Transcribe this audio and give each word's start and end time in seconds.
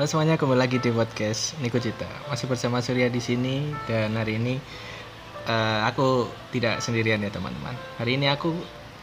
Halo 0.00 0.08
semuanya, 0.08 0.40
kembali 0.40 0.56
lagi 0.56 0.80
di 0.80 0.88
podcast 0.96 1.60
Niko 1.60 1.76
Cita. 1.76 2.08
Masih 2.32 2.48
bersama 2.48 2.80
Surya 2.80 3.12
di 3.12 3.20
sini 3.20 3.68
dan 3.84 4.16
hari 4.16 4.40
ini 4.40 4.56
eh, 5.44 5.80
aku 5.84 6.24
tidak 6.56 6.80
sendirian 6.80 7.20
ya 7.20 7.28
teman-teman. 7.28 7.76
Hari 8.00 8.16
ini 8.16 8.32
aku 8.32 8.48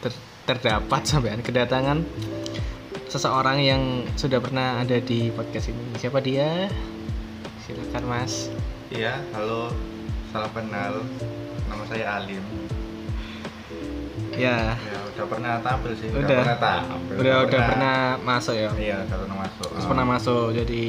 ter- 0.01 0.25
terdapat 0.49 1.05
sampai 1.05 1.37
kedatangan 1.37 2.01
seseorang 3.13 3.61
yang 3.61 4.09
sudah 4.17 4.41
pernah 4.41 4.81
ada 4.81 4.97
di 4.97 5.29
podcast 5.29 5.69
ini. 5.69 6.01
Siapa 6.01 6.17
dia? 6.17 6.65
Silakan 7.69 8.03
Mas. 8.09 8.49
Iya, 8.89 9.21
halo, 9.37 9.69
salam 10.33 10.49
kenal. 10.49 11.05
Nama 11.69 11.83
saya 11.85 12.05
Alim. 12.17 12.41
Ya, 14.33 14.73
Ya, 14.73 14.96
udah 15.17 15.27
pernah 15.33 15.53
tampil 15.65 15.91
sih. 15.97 16.13
Udah. 16.13 16.45
pernah 16.45 16.57
tampil. 16.61 17.15
udah 17.17 17.35
udah 17.49 17.61
pernah 17.65 17.95
masuk 18.21 18.53
ya. 18.53 18.69
Iya, 18.77 18.97
udah 19.09 19.17
pernah 19.17 19.37
masuk. 19.41 19.67
Terus 19.73 19.85
pernah 19.89 20.05
masuk. 20.05 20.45
Jadi 20.53 20.83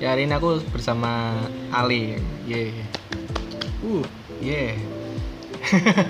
ya 0.00 0.16
hari 0.16 0.24
ini 0.24 0.32
aku 0.32 0.64
bersama 0.72 1.36
Ali. 1.68 2.16
Ye. 2.48 2.72
Uh, 3.84 4.00
ye. 4.40 4.80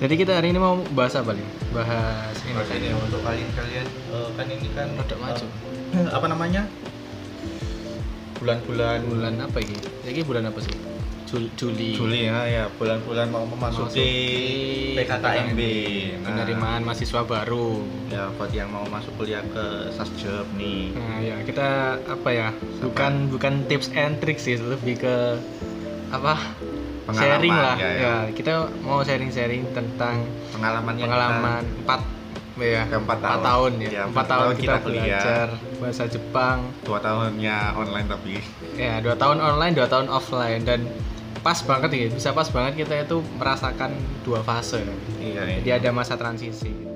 Jadi 0.00 0.14
kita 0.14 0.38
hari 0.38 0.54
ini 0.54 0.62
mau 0.62 0.78
bahas 0.96 1.12
apa 1.18 1.34
nih? 1.36 1.44
Bahas 1.76 2.36
ini. 2.40 2.56
Bahas 2.56 2.70
ini 2.72 2.88
untuk 2.96 3.20
kalian 3.20 3.50
kalian 3.52 3.84
eh, 3.84 4.28
kan 4.32 4.46
ini 4.48 4.68
kan 4.72 4.88
Udah 4.96 5.18
maju. 5.20 5.46
eh, 5.92 6.08
apa 6.08 6.26
namanya? 6.30 6.62
Bulan-bulan 8.38 9.02
Bulan 9.04 9.34
apa 9.42 9.58
ini? 9.60 9.76
Ini 10.08 10.24
bulan 10.24 10.48
apa 10.48 10.62
sih? 10.64 10.72
Jul- 11.28 11.52
Juli. 11.54 11.92
Juli 11.92 12.24
ya, 12.24 12.48
ya 12.48 12.64
bulan-bulan 12.72 13.28
mau 13.28 13.44
memasuki 13.44 14.08
PKKMB. 14.96 15.60
Nah, 16.18 16.32
Penerimaan 16.32 16.80
mahasiswa 16.82 17.20
baru. 17.22 17.84
Ya, 18.08 18.32
buat 18.32 18.48
yang 18.50 18.72
mau 18.72 18.88
masuk 18.88 19.12
kuliah 19.14 19.44
ke 19.44 19.92
Sasjab 19.92 20.48
nih. 20.54 20.96
Nah, 20.96 21.20
ya 21.20 21.36
kita 21.42 21.68
apa 22.00 22.28
ya? 22.30 22.48
Bukan 22.80 23.28
bukan 23.28 23.68
tips 23.68 23.92
and 23.92 24.16
tricks 24.18 24.42
sih, 24.42 24.56
lebih 24.56 24.98
ke 24.98 25.36
apa? 26.08 26.40
Pengalaman, 27.04 27.24
sharing 27.26 27.52
lah. 27.54 27.76
ya, 27.76 27.88
Ya, 27.88 27.96
ya. 27.98 28.14
kita 28.30 28.52
mau 28.80 29.00
sharing-sharing 29.00 29.64
tentang 29.72 30.24
Pengalamannya 30.48 31.04
pengalaman 31.04 31.62
empat 31.78 32.00
ya 32.58 32.84
Ke 32.84 32.96
empat 32.98 33.18
tahun. 33.18 33.40
tahun 33.42 33.72
ya 33.78 33.88
Ya, 33.88 34.02
empat 34.04 34.24
tahun 34.26 34.40
tahun 34.42 34.54
kita, 34.54 34.60
kita 34.60 34.76
kuliah. 34.82 35.04
belajar 35.06 35.46
bahasa 35.78 36.04
Jepang 36.04 36.58
dua 36.82 36.98
tahunnya 36.98 37.56
online 37.72 38.06
tapi 38.06 38.34
ya 38.74 38.98
dua 38.98 39.14
tahun 39.14 39.38
online 39.38 39.72
dua 39.72 39.86
tahun 39.86 40.06
offline 40.10 40.62
dan 40.62 40.80
pas 41.48 41.64
banget 41.64 41.90
ya. 41.96 42.06
Bisa 42.12 42.36
pas 42.36 42.44
banget 42.52 42.84
kita 42.84 43.08
itu 43.08 43.24
merasakan 43.40 43.96
dua 44.20 44.44
fase. 44.44 44.84
Iya 45.16 45.48
iya. 45.48 45.58
jadi 45.64 45.70
ada 45.80 45.90
masa 45.96 46.20
transisi 46.20 46.68
gitu. 46.68 46.92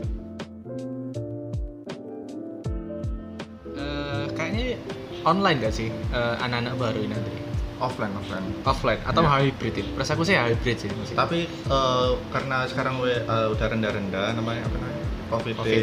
Eh, 3.73 4.25
kayaknya 4.37 4.77
online 5.25 5.57
gak 5.65 5.73
sih 5.73 5.89
eh, 5.89 6.35
anak-anak 6.45 6.77
baru 6.77 7.01
ini 7.01 7.17
nanti? 7.17 7.33
Offline 7.81 8.13
offline. 8.13 8.47
Offline 8.69 9.01
atau 9.09 9.25
Ya. 9.25 9.41
hybrid 9.41 9.73
itu 9.73 9.89
perasa 9.97 10.13
aku 10.13 10.23
sih 10.29 10.37
hybrid 10.37 10.77
sih 10.77 10.93
masih. 10.93 11.17
Tapi 11.17 11.49
eh, 11.49 12.11
karena 12.29 12.69
sekarang 12.69 13.01
we, 13.01 13.09
eh, 13.09 13.47
udah 13.49 13.67
rendah-rendah 13.73 14.37
namanya 14.37 14.69
apa 14.69 14.77
namanya? 14.77 15.05
Covid, 15.33 15.55
COVID. 15.65 15.83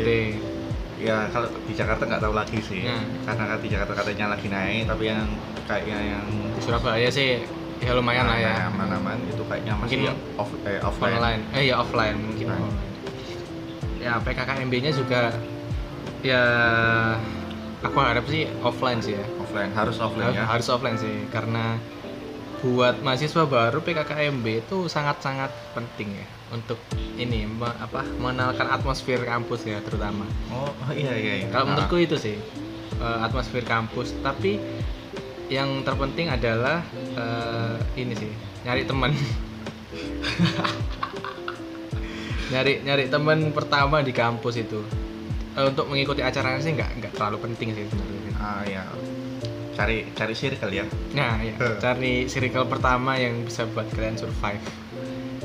Ya 1.02 1.26
kalau 1.33 1.50
di 1.66 1.73
Jakarta 1.73 2.06
nggak 2.06 2.22
tahu 2.22 2.38
lagi 2.38 2.59
sih. 2.61 2.86
Ya. 2.86 3.02
karena 3.26 3.58
di 3.58 3.66
Jakarta 3.73 3.98
katanya 3.98 4.38
lagi 4.38 4.45
naik 4.45 4.86
tapi 4.86 5.09
yang 5.09 5.26
kayaknya 5.66 5.98
yang 6.17 6.26
di 6.54 6.61
Surabaya 6.61 7.09
sih 7.09 7.59
ya 7.80 7.92
lumayan 7.96 8.26
lah 8.28 8.38
ya. 8.38 8.54
Aman-aman. 8.68 9.18
Itu 9.26 9.44
kayaknya 9.48 9.74
masih 9.80 9.98
Mungkin 10.04 10.16
off, 10.36 10.52
eh, 10.64 10.80
offline. 10.80 11.16
online. 11.16 11.42
Eh 11.56 11.64
ya 11.68 11.76
offline 11.80 12.18
mungkin. 12.18 12.48
Online. 12.50 12.88
ya 14.00 14.16
PKKMB-nya 14.24 14.96
juga 14.96 15.36
ya 16.24 16.44
aku 17.80 17.98
harap 18.00 18.24
sih 18.28 18.48
offline 18.64 19.00
sih 19.00 19.16
ya. 19.16 19.26
Offline. 19.40 19.72
Harus 19.76 20.00
offline 20.00 20.32
harus, 20.32 20.40
ya. 20.40 20.46
Harus 20.48 20.68
offline 20.68 20.96
sih 20.96 21.28
karena 21.32 21.76
buat 22.60 23.00
mahasiswa 23.00 23.44
baru 23.44 23.80
PKKMB 23.80 24.45
itu 24.68 24.78
sangat-sangat 24.88 25.52
penting 25.72 26.16
ya. 26.16 26.28
Untuk 26.50 26.80
ini 27.16 27.44
me- 27.45 27.78
apa 27.78 28.04
mengenalkan 28.20 28.68
atmosfer 28.68 29.20
kampus 29.22 29.64
ya 29.64 29.80
terutama. 29.80 30.23
Oh, 30.50 30.72
oh, 30.72 30.92
iya 30.92 31.14
iya, 31.16 31.34
iya. 31.44 31.48
kalau 31.52 31.68
Nah, 31.68 31.76
menurutku 31.76 32.00
itu 32.00 32.16
sih 32.16 32.36
eh, 32.95 33.18
atmosfer 33.23 33.64
kampus. 33.64 34.16
Tapi 34.20 34.60
yang 35.49 35.82
terpenting 35.82 36.30
adalah 36.30 36.86
eh, 36.93 37.76
ini 37.98 38.14
sih 38.14 38.32
nyari 38.64 38.86
teman. 38.86 39.11
Nyari 42.49 42.82
nyari 42.82 43.05
teman 43.14 43.54
pertama 43.54 44.02
di 44.02 44.09
kampus 44.09 44.58
itu. 44.58 44.82
Eh, 45.54 45.65
untuk 45.70 45.86
mengikuti 45.86 46.26
acaranya 46.26 46.58
sih 46.58 46.73
nggak 46.73 46.98
nggak 46.98 47.14
terlalu 47.14 47.38
penting 47.45 47.77
sih 47.77 47.86
sebenarnya. 47.89 48.33
Ah 48.42 48.61
ya 48.65 48.83
cari 49.77 50.09
cari 50.17 50.33
circle 50.33 50.73
ya. 50.73 50.86
Nah 51.14 51.42
ya. 51.45 51.54
Cari 51.77 52.26
circle 52.26 52.65
pertama 52.65 53.21
yang 53.21 53.45
bisa 53.45 53.70
buat 53.70 53.86
kalian 53.93 54.17
survive 54.17 54.65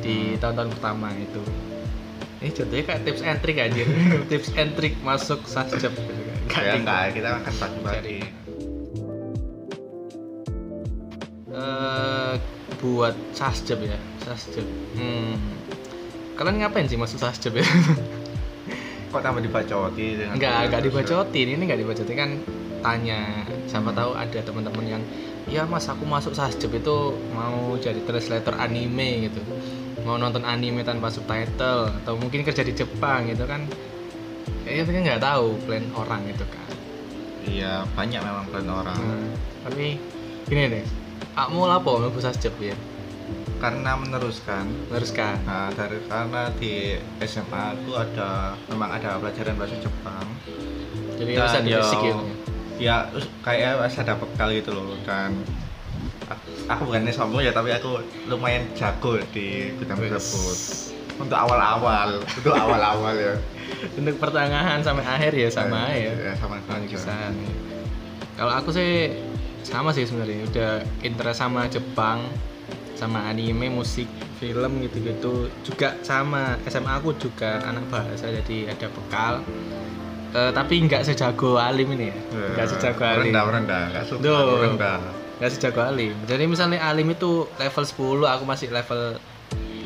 di 0.01 0.37
tahun-tahun 0.41 0.73
pertama 0.81 1.13
itu. 1.13 1.45
Ini 2.45 2.53
contohnya 2.53 2.85
kayak 2.85 3.03
tips 3.09 3.23
and 3.25 3.39
trick 3.41 3.57
aja 3.57 3.85
tips 4.31 4.49
and 4.53 4.77
trick 4.77 4.95
masuk 5.01 5.41
sasjab 5.49 5.97
gitu 5.97 6.13
kan 6.13 6.37
Nggak 6.45 6.61
ya 6.61 6.73
enggak 6.77 7.01
kita 7.17 7.29
akan 7.41 7.55
bagi-bagi 7.57 8.44
eh 11.65 12.33
buat 12.81 13.15
sasjab 13.33 13.81
ya 13.81 13.97
sasjab. 14.21 14.67
Hmm. 14.95 15.37
kalian 16.35 16.67
ngapain 16.67 16.91
sih 16.91 16.99
masuk 16.99 17.17
sasjab 17.17 17.55
ya? 17.55 17.65
Kok 19.15 19.23
tambah 19.23 19.39
dibacoti 19.39 20.19
dengan 20.19 20.35
nggak 20.35 20.59
nggak 20.69 20.81
terus- 20.83 21.07
dibacotin. 21.07 21.47
Ini 21.55 21.63
nggak 21.63 21.81
dibacotin. 21.81 22.17
Kan 22.19 22.31
tanya 22.83 23.47
siapa 23.71 23.95
tahu 23.95 24.13
ada 24.19 24.39
teman-teman 24.43 24.85
yang 24.85 25.03
ya 25.47 25.63
mas 25.65 25.87
aku 25.87 26.03
masuk 26.05 26.35
sasjab 26.35 26.75
itu 26.75 27.15
mau 27.31 27.79
jadi 27.79 28.03
translator 28.03 28.59
anime 28.59 29.31
gitu. 29.31 29.41
Mau 30.03 30.19
nonton 30.19 30.43
anime 30.43 30.83
tanpa 30.83 31.09
subtitle 31.09 31.89
atau 32.03 32.19
mungkin 32.19 32.43
kerja 32.43 32.67
di 32.67 32.75
Jepang 32.75 33.31
gitu 33.31 33.47
kan. 33.47 33.65
Ya 34.67 34.83
itu 34.83 34.91
kan 34.91 35.01
nggak 35.07 35.23
tahu 35.23 35.55
plan 35.65 35.87
orang 35.95 36.23
itu 36.27 36.45
kan. 36.51 36.69
Iya 37.47 37.73
banyak 37.95 38.21
memang 38.21 38.45
plan 38.51 38.67
orang. 38.67 38.99
Hmm, 38.99 39.31
tapi 39.63 39.97
gini 40.51 40.63
deh 40.69 40.85
aku 41.35 41.67
lapo 41.67 41.99
mau 41.99 42.21
sasjab 42.23 42.55
ya 42.59 42.75
Karena 43.59 43.97
meneruskan. 43.97 44.69
teruskan 44.93 45.41
Nah 45.49 45.73
dari 45.73 45.97
karena 46.05 46.53
di 46.61 47.01
SMA 47.25 47.63
aku 47.73 47.97
ada 47.97 48.53
memang 48.69 48.93
ada 48.93 49.17
pelajaran 49.17 49.57
bahasa 49.57 49.77
Jepang. 49.81 50.27
jadi 51.17 51.33
Dan 51.33 51.41
urusan 51.41 51.63
ya, 51.65 51.81
fisik 51.81 52.01
Ya 52.75 52.97
kayak 53.41 53.79
masih 53.81 54.03
ada 54.03 54.19
bekal 54.19 54.51
gitu 54.51 54.75
loh 54.75 54.99
dan 55.07 55.31
aku, 56.27 56.45
aku 56.67 56.81
bukannya 56.91 57.15
sombong 57.15 57.41
ya 57.41 57.55
tapi 57.55 57.71
aku 57.71 58.03
lumayan 58.27 58.67
jago 58.75 59.17
di 59.31 59.71
bidang 59.79 59.97
tersebut. 59.97 60.59
Untuk 61.15 61.39
awal-awal, 61.39 62.19
untuk 62.21 62.51
awal-awal 62.51 63.15
ya. 63.15 63.35
untuk 63.99 64.19
pertengahan 64.19 64.83
sampai 64.83 65.07
akhir 65.07 65.33
ya 65.39 65.49
sama 65.49 65.89
Eh, 65.95 66.11
ya 66.11 66.13
Ya, 66.13 66.33
sama 66.35 66.59
sama 66.67 66.83
ya. 66.83 67.15
Kalau 68.35 68.53
aku 68.53 68.75
sih 68.75 69.15
sama 69.65 69.91
sih 69.97 70.05
sebenarnya 70.05 70.45
udah 70.53 70.73
interest 71.03 71.41
sama 71.41 71.67
Jepang, 71.67 72.23
sama 72.95 73.25
anime, 73.27 73.73
musik, 73.73 74.07
film 74.39 74.85
gitu-gitu. 74.85 75.49
Juga 75.65 75.97
sama 76.05 76.61
SMA 76.69 76.93
aku 77.01 77.17
juga 77.17 77.65
anak 77.65 77.89
bahasa 77.89 78.29
jadi 78.29 78.71
ada 78.77 78.87
bekal. 78.93 79.41
Eh, 80.35 80.51
tapi 80.51 80.83
nggak 80.85 81.07
sejago 81.07 81.57
Alim 81.57 81.95
ini 81.95 82.11
ya, 82.11 82.19
nggak 82.55 82.67
sejago 82.77 83.03
Alim. 83.07 83.31
Rendah, 83.31 83.43
rendah, 83.49 83.83
nggak 83.95 84.05
suka 84.05 84.23
Duh. 84.23 84.61
rendah. 84.63 84.99
Nggak 85.41 85.51
sejago 85.51 85.81
Alim. 85.83 86.15
Jadi 86.29 86.45
misalnya 86.47 86.79
Alim 86.85 87.11
itu 87.11 87.49
level 87.59 87.85
10, 87.87 88.29
aku 88.29 88.45
masih 88.47 88.69
level 88.71 89.19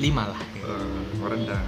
5 0.01 0.25
lah. 0.25 0.41
Eh, 0.59 1.25
rendah. 1.25 1.63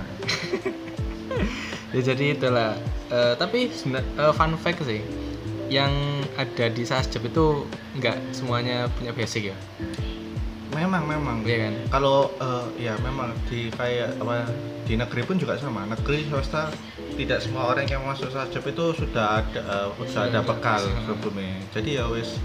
ya 1.95 2.01
jadi 2.07 2.39
itulah 2.39 2.79
Eh, 3.11 3.35
tapi 3.35 3.67
eh, 3.67 4.33
fun 4.39 4.55
fact 4.55 4.87
sih 4.87 5.03
yang 5.67 5.91
ada 6.37 6.67
di 6.69 6.83
sasjab 6.83 7.23
itu 7.25 7.67
nggak 7.97 8.35
semuanya 8.35 8.87
punya 8.95 9.11
basic 9.11 9.51
ya? 9.51 9.57
Memang, 10.71 11.03
memang. 11.03 11.43
Iya 11.43 11.67
kan? 11.67 11.75
Kalau 11.91 12.31
eh, 12.39 12.87
ya 12.87 12.95
memang 13.03 13.35
di 13.51 13.75
kayak 13.75 14.15
apa 14.23 14.47
di 14.87 14.95
negeri 14.95 15.27
pun 15.27 15.35
juga 15.35 15.59
sama. 15.59 15.83
Negeri 15.83 16.31
swasta 16.31 16.71
tidak 17.19 17.43
semua 17.43 17.75
orang 17.75 17.91
yang 17.91 18.07
masuk 18.07 18.31
sajab 18.31 18.63
itu 18.63 18.95
sudah 18.95 19.43
ada 19.43 19.61
eh, 19.61 19.89
sudah 20.07 20.31
ada 20.31 20.41
bekal 20.47 20.79
sebelumnya. 21.05 21.59
Jadi 21.75 21.99
ya 21.99 22.07
wis 22.07 22.39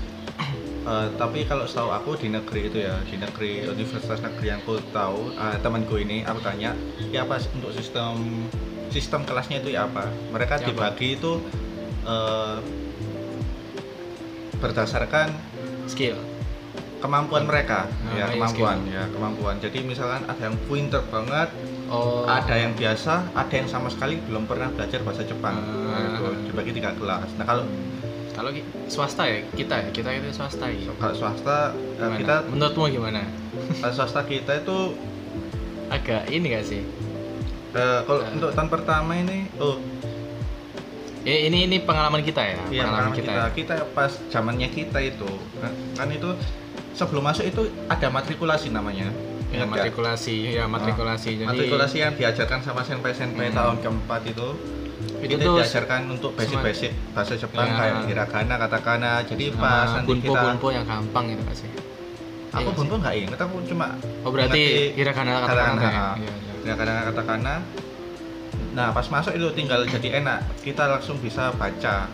eh, 0.90 1.08
tapi 1.22 1.46
kalau 1.46 1.70
setahu 1.70 1.94
aku 1.94 2.18
di 2.18 2.34
negeri 2.34 2.66
itu 2.66 2.82
ya 2.82 2.98
di 3.06 3.22
negeri 3.22 3.70
universitas 3.70 4.18
negeri 4.18 4.46
yang 4.50 4.60
aku 4.66 4.82
tahu 4.90 5.30
eh, 5.38 5.58
temanku 5.62 6.02
ini 6.02 6.26
aku 6.26 6.42
tanya 6.42 6.74
ya 7.14 7.30
apa 7.30 7.38
untuk 7.54 7.78
sistem 7.78 8.50
sistem 8.90 9.22
kelasnya 9.22 9.62
itu 9.62 9.70
ya 9.78 9.86
apa? 9.86 10.10
Mereka 10.34 10.60
Ya 10.60 10.60
apa? 10.66 10.68
dibagi 10.74 11.22
itu 11.22 11.46
eh, 12.10 12.58
berdasarkan 14.58 15.32
skill. 15.86 16.18
kemampuan 16.96 17.46
mereka. 17.46 17.86
Ah, 17.86 18.18
ya 18.18 18.18
iya, 18.18 18.26
kemampuan 18.34 18.78
ya 18.90 19.04
kemampuan. 19.14 19.56
Jadi 19.62 19.86
misalkan 19.86 20.26
ada 20.26 20.42
yang 20.42 20.58
pinter 20.66 21.06
banget 21.14 21.54
oh. 21.86 22.26
ada 22.26 22.56
yang 22.58 22.74
biasa 22.74 23.30
ada 23.38 23.54
yang 23.54 23.70
sama 23.70 23.94
sekali 23.94 24.18
belum 24.26 24.50
pernah 24.50 24.74
belajar 24.74 25.06
bahasa 25.06 25.22
Jepang. 25.22 25.54
Ah. 25.54 25.94
Nah, 25.94 26.02
itu 26.18 26.24
dibagi 26.50 26.72
tiga 26.74 26.98
kelas. 26.98 27.30
Nah 27.38 27.46
kalau 27.46 27.64
kalau 28.34 28.50
swasta 28.90 29.24
ya 29.30 29.46
kita 29.54 29.86
ya 29.86 29.90
kita 29.94 30.10
itu 30.18 30.34
swasta 30.34 30.66
ya. 30.66 30.90
Kalau 30.98 31.14
swasta 31.14 31.58
eh, 31.72 32.02
Gimana? 32.02 32.18
kita 32.18 32.36
menurutmu 32.50 32.84
gimana? 32.90 33.22
Kalau 33.80 33.94
swasta 33.94 34.26
kita 34.26 34.66
itu 34.66 34.78
agak 35.88 36.26
ini 36.34 36.58
gak 36.58 36.66
sih? 36.66 36.82
Eh, 37.76 38.00
kalau 38.02 38.22
Eh. 38.26 38.34
untuk 38.34 38.50
tahun 38.50 38.70
pertama 38.74 39.14
ini 39.14 39.46
oh 39.62 39.78
Eh, 41.26 41.50
ini 41.50 41.66
ini 41.66 41.82
pengalaman 41.82 42.22
kita 42.22 42.38
ya 42.38 42.58
iya 42.70 42.86
pengalaman 42.86 43.12
pengalaman 43.12 43.14
kita, 43.18 43.34
kita. 43.52 43.76
kita 43.82 43.98
pas 43.98 44.12
zamannya 44.30 44.70
kita 44.70 45.00
itu 45.02 45.26
kan, 45.58 45.74
kan 45.98 46.08
itu 46.10 46.30
sebelum 46.94 47.26
masuk 47.26 47.44
itu 47.44 47.62
ada 47.90 48.08
matrikulasi 48.08 48.70
namanya. 48.70 49.10
Ya, 49.50 49.62
Ingat 49.62 49.68
matrikulasi 49.68 50.36
ya 50.54 50.66
matrikulasi. 50.66 51.42
Jadi 51.42 51.50
matrikulasi 51.50 51.98
yang 51.98 52.14
diajarkan 52.14 52.60
sama 52.62 52.82
senpai 52.82 53.12
senpai 53.12 53.50
Hmm. 53.50 53.58
tahun 53.58 53.76
keempat 53.82 54.22
itu 54.28 54.48
itu 55.20 55.36
tuh 55.36 55.58
diajarkan 55.60 56.02
untuk 56.08 56.32
basic 56.38 56.62
basic 56.62 56.92
bahasa 57.12 57.34
Jepang 57.36 57.66
Ya. 57.66 57.76
kayak 57.76 57.96
hiragana 58.06 58.56
katakana. 58.58 59.12
Jadi 59.26 59.46
pas 59.52 59.90
sama 59.90 59.96
nanti 60.00 60.10
bunpo 60.14 60.26
kita 60.30 60.42
bunpo 60.46 60.68
yang 60.70 60.86
gampang 60.86 61.26
gitu 61.34 61.42
gak 61.42 61.58
sih 61.58 61.70
aku 62.56 62.64
Iya 62.64 62.78
bunpo 62.78 62.96
nggak 62.96 63.16
inget 63.18 63.40
aku 63.42 63.56
cuma 63.68 63.88
oh 64.24 64.32
berarti 64.32 64.64
hiragana 64.96 65.30
kata 65.36 65.48
katakana, 65.50 65.82
ya? 65.82 65.92
ha. 65.92 66.08
Iya, 66.16 66.32
iya. 66.32 66.54
hiragana 66.64 66.94
katakana 67.12 67.54
nah 68.76 68.92
pas 68.92 69.08
masuk 69.08 69.32
itu 69.32 69.48
tinggal 69.56 69.88
jadi 69.88 70.20
enak 70.20 70.44
kita 70.60 70.84
langsung 70.86 71.16
bisa 71.18 71.50
baca 71.56 72.12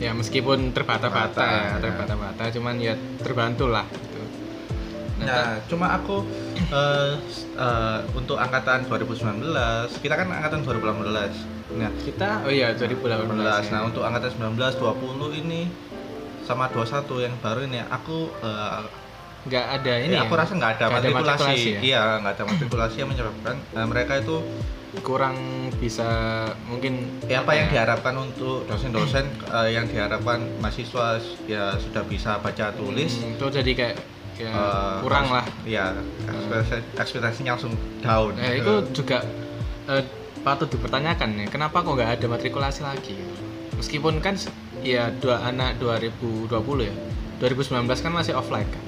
ya 0.00 0.10
meskipun 0.10 0.72
terbata-bata 0.72 1.36
Bata, 1.36 1.46
ya 1.46 1.62
ya. 1.68 1.78
terbata-bata 1.78 2.42
cuman 2.50 2.74
ya 2.76 2.94
terbantu 3.20 3.68
lah 3.68 3.84
gitu. 3.86 4.20
Nah, 5.20 5.26
Nah, 5.28 5.48
cuma 5.70 5.86
aku 5.92 6.26
s- 7.22 7.46
eh, 7.60 7.98
untuk 8.12 8.34
angkatan 8.34 8.82
2019, 8.82 9.54
kita 10.02 10.14
kan 10.16 10.26
angkatan 10.26 10.66
2018. 10.66 11.30
Nah, 11.78 11.92
kita 12.02 12.42
oh 12.42 12.50
iya 12.50 12.74
2018 12.74 13.30
2018. 13.30 13.38
ya. 13.38 13.70
Nah, 13.70 13.80
untuk 13.86 14.02
angkatan 14.02 14.30
19 14.34 14.58
20 14.74 15.30
ini 15.38 15.70
sama 16.42 16.66
21 16.66 17.22
yang 17.22 17.34
baru 17.38 17.62
ini 17.62 17.78
aku 17.86 18.26
eh, 18.42 18.82
nggak 19.42 19.66
ada 19.76 19.92
ini 20.00 20.14
ya, 20.16 20.26
aku 20.26 20.34
ya? 20.34 20.40
rasa 20.42 20.52
nggak 20.56 20.72
ada 20.72 20.84
Nggak 20.88 20.98
ada 20.98 21.10
matrikulasi. 21.14 21.70
ya? 21.70 21.80
Iya, 21.80 22.02
nggak 22.18 22.32
ada 22.34 22.44
matrikulasi 22.48 22.96
yang 22.98 23.10
menyebabkan 23.12 23.54
eh, 23.70 23.86
mereka 23.86 24.12
itu 24.18 24.36
kurang 25.00 25.36
bisa 25.80 26.04
mungkin 26.68 27.24
ya 27.24 27.40
apa 27.40 27.56
yang 27.56 27.72
ya, 27.72 27.80
diharapkan 27.80 28.12
untuk 28.12 28.68
dosen-dosen 28.68 29.24
eh, 29.56 29.72
yang 29.72 29.88
diharapkan 29.88 30.44
mahasiswa 30.60 31.16
ya 31.48 31.72
sudah 31.80 32.04
bisa 32.04 32.36
baca 32.36 32.68
tulis. 32.76 33.16
Hmm, 33.16 33.40
itu 33.40 33.46
jadi 33.48 33.72
kayak 33.72 33.96
ya, 34.36 34.52
eh, 34.52 34.96
kurang 35.00 35.32
lah. 35.32 35.44
ya 35.64 35.96
ekspektasi- 36.28 36.84
ekspektasinya 37.00 37.56
langsung 37.56 37.72
down. 38.04 38.36
Eh, 38.36 38.60
itu 38.60 38.72
juga 38.92 39.24
eh, 39.88 40.04
patut 40.44 40.68
dipertanyakan 40.68 41.40
ya 41.40 41.46
kenapa 41.48 41.80
kok 41.80 41.96
nggak 41.96 42.20
ada 42.20 42.26
matrikulasi 42.28 42.84
lagi? 42.84 43.16
Meskipun 43.80 44.20
kan 44.20 44.36
ya 44.84 45.08
dua 45.08 45.40
anak 45.48 45.80
2020 45.80 46.52
ya 46.84 46.94
2019 47.40 47.88
kan 48.04 48.12
masih 48.12 48.36
offline 48.36 48.68
kan? 48.68 48.82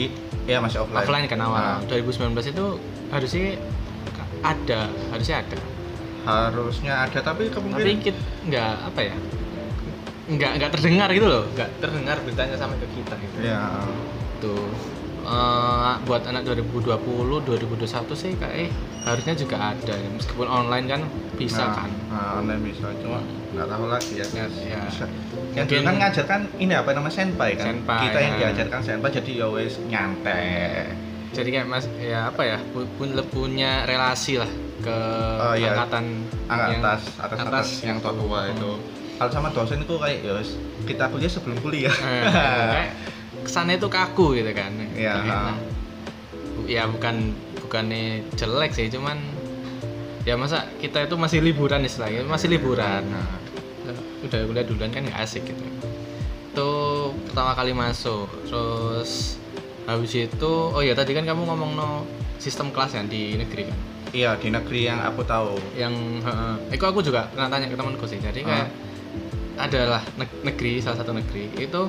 I- 0.00 0.16
ya 0.48 0.64
masih 0.64 0.80
offline. 0.80 1.04
Offline 1.04 1.26
kan 1.28 1.38
awal. 1.44 1.60
Nah, 1.60 1.78
2019 1.84 2.40
itu 2.48 2.66
harusnya 3.12 3.60
ada 4.42 4.90
harusnya 5.14 5.36
ada. 5.42 5.58
Harusnya 6.22 6.92
ada 7.06 7.18
tapi 7.18 7.50
tapi 7.50 7.54
kemungkinan 7.54 7.98
kita 8.02 8.20
nggak 8.46 8.74
apa 8.92 9.00
ya 9.02 9.16
nggak 10.22 10.50
nggak 10.58 10.70
terdengar 10.78 11.08
gitu 11.10 11.26
loh. 11.26 11.44
Nggak 11.54 11.70
terdengar 11.82 12.16
beritanya 12.22 12.56
sampai 12.58 12.78
ke 12.78 12.86
kita 12.94 13.14
gitu. 13.18 13.36
Ya. 13.42 13.62
Tuh. 14.38 14.70
Eh, 15.22 15.94
buat 16.02 16.26
anak 16.26 16.42
2020 16.50 17.46
2021 17.46 18.10
sih 18.10 18.34
kayak 18.34 18.66
eh, 18.66 18.70
harusnya 19.06 19.38
juga 19.38 19.70
ada. 19.70 19.94
Ya. 19.94 20.08
meskipun 20.10 20.50
online 20.50 20.86
kan 20.90 21.00
bisa 21.38 21.62
nah, 21.62 21.78
kan? 21.78 21.90
nah, 22.10 22.28
online 22.42 22.62
bisa 22.66 22.90
cuma 22.98 23.22
nggak 23.54 23.66
tahu 23.70 23.84
lagi 23.86 24.12
ya, 24.18 24.26
Ya, 24.34 24.46
ya. 24.50 24.82
Bisa. 24.82 25.06
yang 25.54 25.66
dulu 25.70 25.80
kan 25.86 25.94
ngajarkan 26.02 26.40
ini 26.58 26.74
apa 26.74 26.90
nama 26.90 27.06
senpai 27.06 27.54
kan? 27.54 27.70
Senpai, 27.70 28.02
kita 28.10 28.18
yang 28.18 28.34
ya. 28.34 28.40
diajarkan 28.50 28.80
senpai 28.82 29.08
jadi 29.14 29.30
ya 29.30 29.46
wes 29.54 29.78
nyantai 29.86 30.90
jadi 31.32 31.48
kayak 31.48 31.66
mas 31.66 31.84
ya 31.96 32.28
apa 32.28 32.42
ya 32.44 32.58
pu- 32.72 32.88
pun- 32.94 33.16
punya 33.28 33.88
relasi 33.88 34.36
lah 34.36 34.48
ke 34.82 34.96
Oh, 35.40 35.54
iya. 35.56 35.72
angkatan 35.72 36.04
angkat 36.46 36.68
yang 36.68 36.80
atas 36.84 37.02
atas 37.16 37.38
atas, 37.40 37.66
yang 37.80 37.98
tua 37.98 38.12
tua 38.12 38.40
itu. 38.50 38.70
Kalau 39.16 39.30
sama 39.30 39.48
dosen 39.50 39.78
itu 39.80 39.94
kayak 39.96 40.18
ya 40.20 40.32
kita 40.82 41.04
kuliah 41.08 41.30
sebelum 41.30 41.56
kuliah. 41.62 41.94
Eh, 41.94 42.22
kayak 42.26 42.90
kesannya 43.46 43.78
itu 43.78 43.88
kaku 43.88 44.34
gitu 44.36 44.50
kan. 44.52 44.70
Iya. 44.92 45.14
Nah, 45.22 45.54
bu- 46.58 46.66
ya 46.66 46.84
bukan 46.86 47.30
bukannya 47.62 48.26
jelek 48.34 48.74
sih 48.74 48.90
cuman 48.90 49.16
ya 50.22 50.34
masa 50.36 50.68
kita 50.78 51.06
itu 51.06 51.14
masih 51.16 51.38
liburan 51.40 51.82
istilahnya 51.82 52.26
masih 52.26 52.50
liburan. 52.50 53.02
Nah, 53.08 53.38
udah 54.22 54.40
kuliah 54.46 54.66
duluan 54.66 54.90
kan 54.90 55.06
nggak 55.06 55.18
asik 55.22 55.46
gitu. 55.46 55.62
Itu 56.52 56.70
pertama 57.30 57.56
kali 57.56 57.72
masuk 57.72 58.28
terus 58.44 59.38
habis 59.88 60.12
itu 60.14 60.52
oh 60.70 60.82
ya 60.82 60.94
tadi 60.94 61.12
kan 61.12 61.26
kamu 61.26 61.42
ngomong 61.42 61.70
no 61.74 61.88
sistem 62.38 62.70
kelas 62.70 62.94
ya 62.94 63.02
di 63.06 63.38
negeri 63.38 63.70
kan? 63.70 63.78
Iya 64.12 64.30
di 64.36 64.48
negeri 64.52 64.80
yang 64.86 65.00
aku 65.00 65.24
tahu. 65.24 65.56
Yang 65.78 65.94
heeh. 66.26 66.54
itu 66.76 66.84
aku 66.84 67.00
juga 67.00 67.30
pernah 67.32 67.48
tanya 67.48 67.66
ke 67.70 67.76
temanku 67.78 68.04
sih. 68.04 68.20
Jadi 68.20 68.44
kayak 68.44 68.68
adalah 69.56 70.02
neg- 70.18 70.42
negeri 70.42 70.80
salah 70.82 70.98
satu 71.00 71.12
negeri 71.14 71.48
itu 71.56 71.82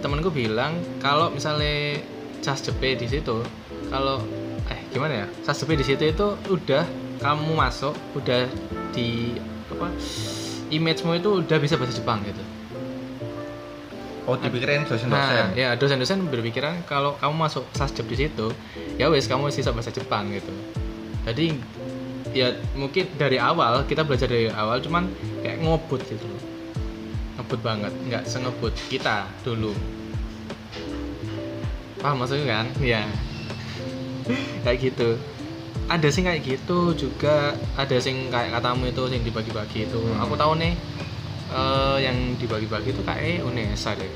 temanku 0.00 0.32
bilang 0.32 0.80
kalau 0.98 1.28
misalnya 1.30 2.00
cas 2.40 2.60
JP 2.64 2.80
di 2.98 3.06
situ 3.08 3.44
kalau 3.92 4.22
eh 4.68 4.80
gimana 4.92 5.24
ya? 5.24 5.26
Cas 5.44 5.60
JP 5.60 5.76
di 5.76 5.84
situ 5.84 6.02
itu 6.08 6.26
udah 6.48 6.84
kamu 7.20 7.52
masuk 7.52 7.92
udah 8.16 8.48
di 8.96 9.36
apa 9.70 9.86
image-mu 10.70 11.18
itu 11.18 11.30
udah 11.44 11.58
bisa 11.60 11.76
bahasa 11.76 11.94
Jepang 11.94 12.22
gitu 12.24 12.42
oh 14.30 14.38
dipikirin 14.38 14.86
dosen-dosen 14.86 15.50
Nah, 15.50 15.58
ya 15.58 15.74
dosen-dosen 15.74 16.30
berpikiran 16.30 16.86
kalau 16.86 17.18
kamu 17.18 17.34
masuk 17.50 17.66
sasjep 17.74 18.06
di 18.06 18.26
situ, 18.26 18.54
ya 18.94 19.10
wes 19.10 19.26
kamu 19.26 19.50
bisa 19.50 19.74
bahasa 19.74 19.90
Jepang 19.90 20.30
gitu. 20.30 20.54
Jadi 21.26 21.58
ya 22.30 22.54
mungkin 22.78 23.10
dari 23.18 23.42
awal 23.42 23.82
kita 23.90 24.06
belajar 24.06 24.30
dari 24.30 24.46
awal 24.54 24.78
cuman 24.78 25.10
kayak 25.42 25.58
ngobut 25.66 26.00
gitu 26.06 26.22
loh. 26.22 26.42
Banget, 27.50 27.90
nggak 28.06 28.30
sengebut 28.30 28.70
kita 28.86 29.26
dulu. 29.42 29.74
Paham 31.98 32.22
maksudnya 32.22 32.62
kan? 32.62 32.66
Ya. 32.78 33.02
kayak 34.62 34.78
gitu. 34.78 35.18
Ada 35.90 36.08
sih 36.14 36.22
kayak 36.22 36.46
gitu 36.46 36.94
juga 36.94 37.58
ada 37.74 37.96
sing 37.98 38.30
kayak 38.30 38.54
katamu 38.54 38.94
itu 38.94 39.02
yang 39.10 39.26
dibagi-bagi 39.26 39.90
itu. 39.90 39.98
Hmm. 39.98 40.22
Aku 40.22 40.38
tahu 40.38 40.62
nih 40.62 40.78
eh, 41.50 41.96
yang 42.06 42.16
dibagi-bagi 42.38 42.94
itu 42.94 43.02
kayak 43.02 43.42
Unesa 43.46 43.94
deh. 43.98 44.10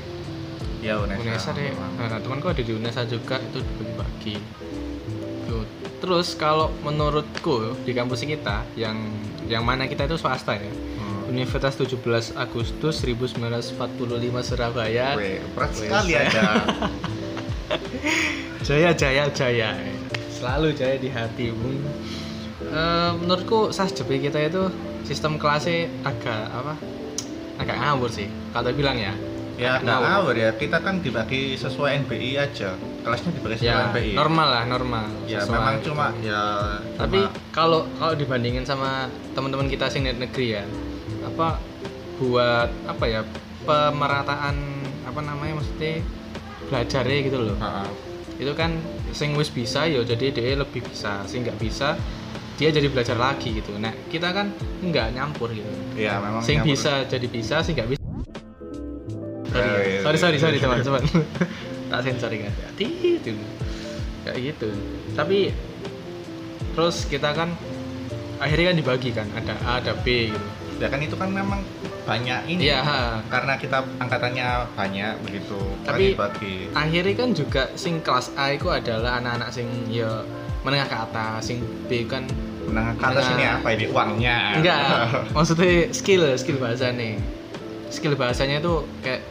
ya 0.83 1.01
Unesa, 1.01 1.21
Unesa 1.21 1.49
deh. 1.53 1.73
Nah, 1.97 2.19
temanku 2.21 2.49
ada 2.49 2.61
di 2.61 2.73
Unesa 2.73 3.05
juga 3.05 3.41
itu 3.41 3.61
dibagi-bagi. 3.61 4.37
Terus 6.05 6.37
kalau 6.37 6.69
menurutku 6.85 7.73
di 7.81 7.95
kampus 7.95 8.29
kita 8.29 8.61
yang 8.77 8.93
yang 9.49 9.65
mana 9.65 9.89
kita 9.89 10.05
itu 10.05 10.21
swasta 10.21 10.53
ya. 10.53 10.69
Hmm. 10.69 11.33
Universitas 11.33 11.73
17 11.81 12.37
Agustus 12.37 13.01
1945 13.01 13.73
Surabaya. 14.45 15.17
Weh, 15.17 15.41
sekali 15.73 16.13
ada 16.13 16.61
Jaya 18.67 18.93
jaya 18.93 19.25
jaya. 19.33 19.73
Selalu 20.29 20.77
jaya 20.77 21.01
di 21.01 21.09
hati, 21.09 21.49
Bung. 21.49 21.81
Eh, 22.65 23.11
menurutku 23.21 23.73
SASJP 23.73 24.29
kita 24.29 24.45
itu 24.45 24.69
sistem 25.05 25.37
kelasnya 25.37 25.89
agak 26.05 26.49
apa? 26.49 26.73
Agak 27.65 27.77
ngawur 27.77 28.09
sih. 28.09 28.29
Kalau 28.51 28.69
bilang 28.71 28.95
ya. 28.95 29.13
ya 29.55 29.79
nggak 29.79 29.99
ngawur 30.03 30.35
ya 30.35 30.51
kita 30.53 30.77
kan 30.77 30.99
dibagi 30.99 31.55
sesuai 31.55 32.03
NBI 32.03 32.35
aja 32.35 32.75
kelasnya 32.99 33.31
dibagi 33.31 33.55
sesuai 33.57 33.71
Ya, 33.71 33.87
NBI 33.87 34.11
normal 34.13 34.47
lah, 34.51 34.63
normal. 34.67 35.05
ya 35.23 35.39
Sesuai 35.39 35.55
memang 35.55 35.73
gitu. 35.73 35.87
cuma 35.87 36.07
ya 36.19 36.43
tapi 36.93 37.19
kalau 37.49 37.87
kalau 37.95 38.13
dibandingin 38.13 38.67
sama 38.67 39.07
teman-teman 39.31 39.65
kita 39.65 39.87
sing 39.87 40.03
negeri 40.03 40.59
ya 40.59 40.67
apa 41.23 41.55
buat 42.19 42.67
apa 42.83 43.03
ya 43.07 43.23
pemerataan 43.63 44.55
apa 45.05 45.19
namanya 45.21 45.53
maksudnya 45.55 46.03
belajarnya 46.67 47.17
gitu 47.23 47.37
loh 47.41 47.55
Ha-ha. 47.55 47.87
itu 48.35 48.51
kan 48.53 48.75
sing 49.11 49.31
wis 49.33 49.47
bisa 49.47 49.87
ya 49.87 50.03
jadi 50.03 50.25
dia 50.31 50.59
lebih 50.59 50.83
bisa 50.83 51.23
sing 51.23 51.47
nggak 51.47 51.55
bisa 51.55 51.95
dia 52.55 52.69
jadi 52.71 52.87
belajar 52.87 53.17
lagi 53.19 53.59
gitu. 53.59 53.75
Nah 53.75 53.91
kita 54.07 54.31
kan 54.31 54.51
nggak 54.79 55.11
nyampur 55.15 55.51
gitu. 55.51 55.67
Ya 55.99 56.19
memang 56.23 56.43
sing 56.43 56.63
nyampur. 56.63 56.71
bisa 56.75 56.93
jadi 57.07 57.27
bisa 57.27 57.55
sing 57.61 57.75
nggak 57.75 57.89
bisa. 57.95 58.03
Sorry 59.55 59.71
iya, 59.87 59.99
sorry 60.03 60.17
sorry, 60.19 60.35
iya. 60.35 60.43
sorry 60.43 60.57
teman-teman. 60.59 61.03
Tak 61.85 62.01
sensor 62.01 62.33
kan? 62.33 62.53
Itu 62.81 63.31
kayak 64.25 64.37
gitu. 64.41 64.69
Tapi 65.13 65.53
terus 66.73 67.05
kita 67.05 67.29
kan 67.37 67.53
akhirnya 68.41 68.73
kan 68.73 68.77
dibagi 68.81 69.09
kan? 69.13 69.27
Ada 69.37 69.53
A 69.63 69.71
ada 69.79 69.93
B 70.01 70.33
gitu. 70.33 70.47
Ya 70.81 70.91
kan 70.91 70.99
itu 70.99 71.15
kan 71.15 71.29
memang 71.31 71.61
banyak 72.05 72.41
ini. 72.51 72.69
Iya 72.69 72.79
ha. 72.83 72.99
karena 73.29 73.53
kita 73.57 73.85
angkatannya 74.01 74.47
banyak 74.73 75.13
begitu. 75.23 75.59
Tapi- 75.85 76.17
bagi 76.17 76.67
akhirnya 76.73 77.13
kan 77.15 77.29
juga 77.37 77.63
sing 77.77 78.01
kelas 78.01 78.33
A 78.35 78.53
itu 78.53 78.67
adalah 78.69 79.21
anak-anak 79.21 79.49
sing 79.53 79.67
ya 79.87 80.25
menengah 80.65 80.89
ke 80.89 80.97
atas 80.97 81.53
sing 81.53 81.61
B 81.85 82.09
kan 82.09 82.25
menengah 82.65 82.93
ke 82.93 83.03
atas 83.03 83.25
ini 83.31 83.43
apa 83.45 83.67
ini 83.71 83.85
uangnya 83.87 84.37
enggak 84.57 84.79
maksudnya 85.35 85.65
skill 85.89 86.23
skill 86.35 86.57
bahasa 86.57 86.89
nih 86.89 87.17
skill 87.87 88.13
bahasanya 88.13 88.59
itu 88.59 88.73
kayak 88.99 89.21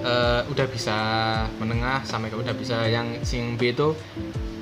eh, 0.00 0.40
udah 0.46 0.66
bisa 0.66 0.96
menengah 1.56 2.00
sampai 2.02 2.28
ke 2.28 2.36
udah 2.36 2.54
bisa 2.54 2.86
yang 2.86 3.20
sing 3.20 3.54
B 3.54 3.70
itu 3.70 3.92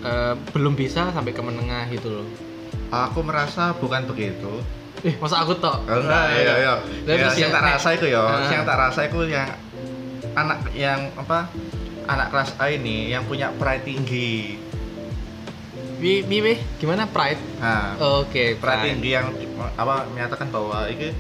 eh, 0.01 0.35
belum 0.51 0.73
bisa 0.73 1.11
sampai 1.11 1.31
ke 1.31 1.41
menengah 1.41 1.87
gitu 1.89 2.23
loh 2.23 2.29
Aku 2.89 3.21
merasa 3.21 3.77
bukan 3.77 4.09
begitu. 4.09 4.65
eh 5.05 5.13
masa 5.21 5.45
aku 5.45 5.53
tok 5.55 5.85
Oh, 5.85 6.01
enggak, 6.01 6.25
Nah, 6.25 6.33
iya, 6.33 6.55
iya. 6.59 6.75
Tapi 7.05 7.21
Ya, 7.21 7.29
sih, 7.29 7.41
yang 7.45 7.53
tak 7.53 7.65
rasa 7.67 7.89
itu 7.93 8.07
ya, 8.09 8.17
Ah. 8.19 8.49
yang 8.49 8.65
tak 8.65 8.79
rasa 8.81 9.01
itu 9.05 9.19
yang 9.29 9.45
anak 10.33 10.59
yang 10.73 11.01
apa? 11.15 11.53
Anak 12.09 12.33
kelas 12.33 12.57
A 12.57 12.73
ini 12.73 13.13
yang 13.13 13.29
punya 13.29 13.53
pride 13.55 13.85
tinggi. 13.85 14.57
Bi, 15.99 16.23
bi, 16.23 16.39
bi, 16.39 16.55
gimana 16.79 17.05
pride 17.05 17.43
Nah, 17.59 17.99
oke 17.99 18.31
pride 18.55 18.57
pride 18.57 18.83
tinggi 18.89 19.11
yang 19.11 19.35
apa 19.75 20.07
menyatakan 20.09 20.47
bahwa 20.49 20.87
ini 20.87 21.11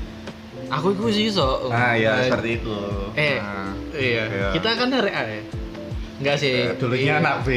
aku 0.69 0.95
itu 0.95 1.05
sih 1.11 1.27
so 1.29 1.67
ah 1.69 1.93
ya 1.93 2.15
Eh, 2.17 2.31
seperti 2.31 2.51
itu. 2.57 2.79
eh 3.13 3.37
Nah, 3.37 3.75
iya. 3.93 4.23
Iya. 4.25 4.49
kita 4.55 4.69
kan 4.75 4.87
dari 4.87 5.11
A 5.11 5.23
ya 5.25 5.43
enggak 6.19 6.37
sih 6.37 6.55
eh, 6.65 6.75
dulunya 6.75 7.13
Iya. 7.13 7.21
anak 7.21 7.37
B. 7.43 7.49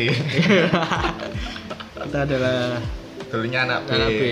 kita 2.01 2.19
adalah 2.23 2.81
dulunya 3.27 3.59
anak 3.63 3.79
B. 3.83 3.89
anak 3.91 4.09
B 4.11 4.23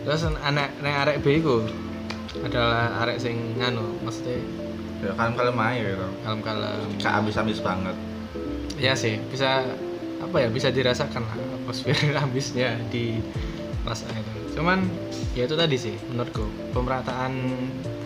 terus 0.00 0.22
anak 0.24 0.68
anak 0.80 0.94
arek 1.02 1.16
B 1.20 1.26
itu 1.36 1.56
adalah 2.40 3.04
arek 3.04 3.20
sing 3.20 3.36
nganu 3.54 4.00
maksudnya 4.00 4.40
Ya 5.00 5.12
kalau 5.16 5.48
main 5.50 5.80
gitu. 5.82 6.08
kalem 6.22 6.40
kalem 6.40 6.88
Gak 6.96 7.12
ambis-ambis 7.14 7.60
banget. 7.60 7.96
ya 8.76 8.92
sih 8.92 9.16
bisa 9.26 9.64
apa 10.30 10.38
ya 10.40 10.48
bisa 10.48 10.70
dirasakan 10.70 11.26
lah 11.26 11.34
atmosfer 11.58 11.90
ambisnya 12.22 12.78
di 12.86 13.18
kelas 13.82 14.06
A 14.06 14.14
itu 14.14 14.30
cuman 14.54 14.86
ya 15.34 15.46
itu 15.46 15.54
tadi 15.54 15.74
sih 15.74 15.94
menurutku 16.06 16.46
pemerataan 16.70 17.32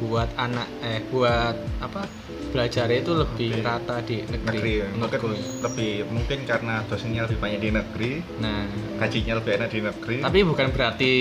buat 0.00 0.28
anak 0.36 0.68
eh 0.80 1.04
buat 1.08 1.52
apa 1.80 2.08
belajar 2.48 2.86
itu 2.88 3.10
lebih 3.12 3.58
Oke. 3.58 3.66
rata 3.66 3.96
di 4.00 4.22
negeri, 4.24 4.46
Negeri 4.46 4.74
mungkin 4.94 5.18
menurutku 5.20 5.28
lebih 5.66 5.92
mungkin 6.08 6.38
karena 6.46 6.74
dosennya 6.86 7.26
lebih 7.26 7.38
banyak 7.42 7.60
di 7.60 7.70
negeri, 7.74 8.12
nah 8.38 8.62
gajinya 8.96 9.34
lebih 9.42 9.50
enak 9.58 9.68
di 9.74 9.80
negeri. 9.82 10.16
tapi 10.22 10.38
bukan 10.46 10.66
berarti 10.70 11.12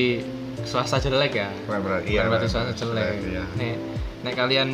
swasta 0.62 1.02
jelek 1.02 1.34
ya 1.34 1.50
bukan 1.66 1.80
berarti 1.82 2.06
bukan 2.06 2.14
iya, 2.14 2.22
berarti 2.30 2.46
bukan 2.46 2.50
swasta 2.54 2.74
jelek 2.78 3.14
Iya. 3.26 3.44
nek 3.58 3.76
nek 4.24 4.34
kalian 4.38 4.70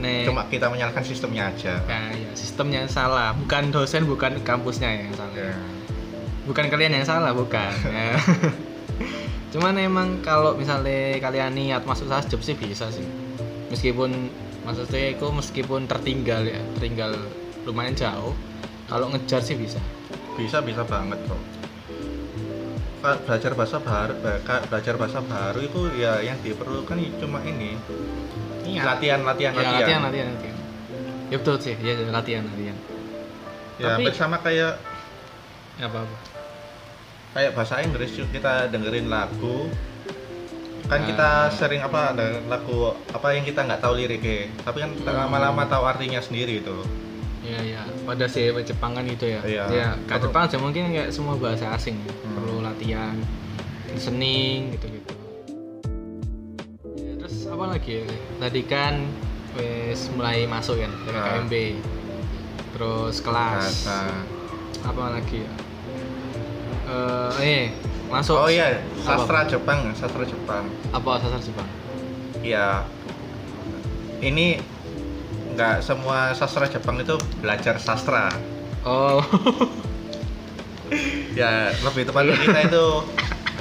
nek 0.00 0.24
Cuma 0.24 0.42
kita 0.46 0.66
menyalahkan 0.70 1.04
sistemnya 1.04 1.52
aja. 1.52 1.76
Nah, 1.84 2.08
ya, 2.08 2.30
sistemnya 2.32 2.86
yang 2.86 2.92
salah 2.92 3.36
bukan 3.36 3.68
dosen 3.68 4.08
bukan 4.08 4.40
kampusnya 4.40 4.88
yang 4.94 5.12
salah 5.12 5.34
Ya. 5.34 5.52
Bukan 6.44 6.68
kalian 6.68 7.00
yang 7.00 7.06
salah 7.06 7.32
bukan. 7.32 7.72
Ya. 7.88 8.16
cuman 9.54 9.78
emang 9.78 10.18
kalau 10.18 10.58
misalnya 10.58 11.22
kalian 11.22 11.54
niat 11.54 11.86
masuk 11.86 12.10
sasjep 12.10 12.40
sih 12.44 12.56
bisa 12.56 12.90
sih. 12.92 13.06
Meskipun 13.72 14.30
maksudnya 14.64 15.12
itu 15.12 15.26
meskipun 15.28 15.84
tertinggal 15.84 16.44
ya 16.48 16.60
tertinggal 16.76 17.12
lumayan 17.64 17.96
jauh 17.96 18.36
kalau 18.88 19.08
ngejar 19.12 19.40
sih 19.40 19.56
bisa. 19.56 19.80
Bisa 20.36 20.60
bisa 20.60 20.84
banget 20.84 21.18
kok. 21.24 21.40
Belajar 23.04 23.52
bahasa 23.52 23.76
baru, 23.84 24.16
belajar 24.64 24.94
bahasa 24.96 25.20
baru 25.20 25.60
itu 25.60 25.80
ya 26.00 26.24
yang 26.24 26.40
diperlukan 26.40 26.96
cuma 27.20 27.40
ini. 27.44 27.76
Latihan 28.80 29.20
latihan 29.22 29.52
ya, 29.52 29.60
latihan. 29.60 29.76
latihan 29.76 30.00
latihan 30.08 30.28
latihan. 30.32 30.56
Ya 31.28 31.36
betul 31.40 31.56
sih. 31.60 31.76
Ya 31.84 31.92
ya, 31.94 32.08
latihan 32.08 32.42
latihan. 32.48 32.76
Ya 33.76 33.86
Tapi- 33.96 34.12
sama 34.16 34.40
kayak 34.40 34.80
ya 35.74 35.90
apa 35.90 36.06
apa 36.06 36.33
kayak 37.34 37.52
bahasa 37.52 37.82
Inggris 37.82 38.14
yuk 38.14 38.30
kita 38.30 38.66
dengerin 38.68 39.06
lagu 39.06 39.66
kan 40.84 41.00
Ah. 41.00 41.04
kita 41.04 41.28
sering 41.50 41.80
apa 41.80 42.12
dengerin 42.12 42.46
lagu 42.46 42.76
apa 43.08 43.26
yang 43.32 43.42
kita 43.42 43.60
nggak 43.62 43.80
tahu 43.80 43.94
liriknya 43.96 44.52
tapi 44.60 44.78
kan 44.78 44.90
kita 44.92 45.10
Hmm. 45.10 45.20
lama-lama 45.26 45.62
tahu 45.64 45.82
artinya 45.82 46.20
sendiri 46.20 46.60
itu 46.60 46.76
ya 47.42 47.58
ya 47.60 47.82
pada 48.02 48.24
si 48.24 48.40
Jepang 48.62 48.92
kan 48.92 49.04
gitu 49.04 49.26
ya 49.26 49.40
Iya. 49.42 49.64
ya 49.66 49.88
Perlu- 50.06 50.22
Jepang 50.24 50.42
aja 50.44 50.56
mungkin 50.56 50.82
kayak 50.90 51.10
semua 51.10 51.34
bahasa 51.34 51.72
asing 51.72 51.98
ya. 51.98 52.12
Hmm. 52.14 52.34
perlu 52.36 52.54
latihan 52.60 53.16
listening 53.90 54.72
gitu 54.72 54.86
gitu 54.90 55.14
terus 57.18 57.34
apa 57.46 57.64
lagi 57.68 57.92
ya 57.98 58.06
tadi 58.38 58.60
kan 58.62 58.94
wes 59.54 60.10
mulai 60.12 60.44
masuk 60.44 60.76
kan 60.76 60.92
dari 61.02 61.16
Ah. 61.16 61.24
KMB 61.34 61.54
terus 62.70 63.16
kelas 63.18 63.64
bahasa 63.82 63.98
apa 64.82 65.04
lagi 65.10 65.38
ya 65.40 65.52
eh 66.94 67.30
eh 67.42 67.62
masuk. 68.06 68.36
Oh 68.38 68.46
iya 68.46 68.78
Apa? 69.02 69.18
sastra 69.18 69.40
Jepang 69.44 69.90
sastra 69.92 70.22
Jepang. 70.22 70.64
Apa 70.90 71.18
sastra 71.18 71.40
Jepang? 71.42 71.68
Ya 72.40 72.86
ini 74.20 74.62
nggak 75.54 75.82
semua 75.82 76.30
sastra 76.32 76.66
Jepang 76.66 76.96
itu 76.96 77.14
belajar 77.38 77.76
sastra. 77.78 78.30
Oh. 78.82 79.18
Ya 81.34 81.72
lebih 81.82 82.06
tepatnya 82.06 82.38
kita 82.38 82.60
itu 82.70 82.84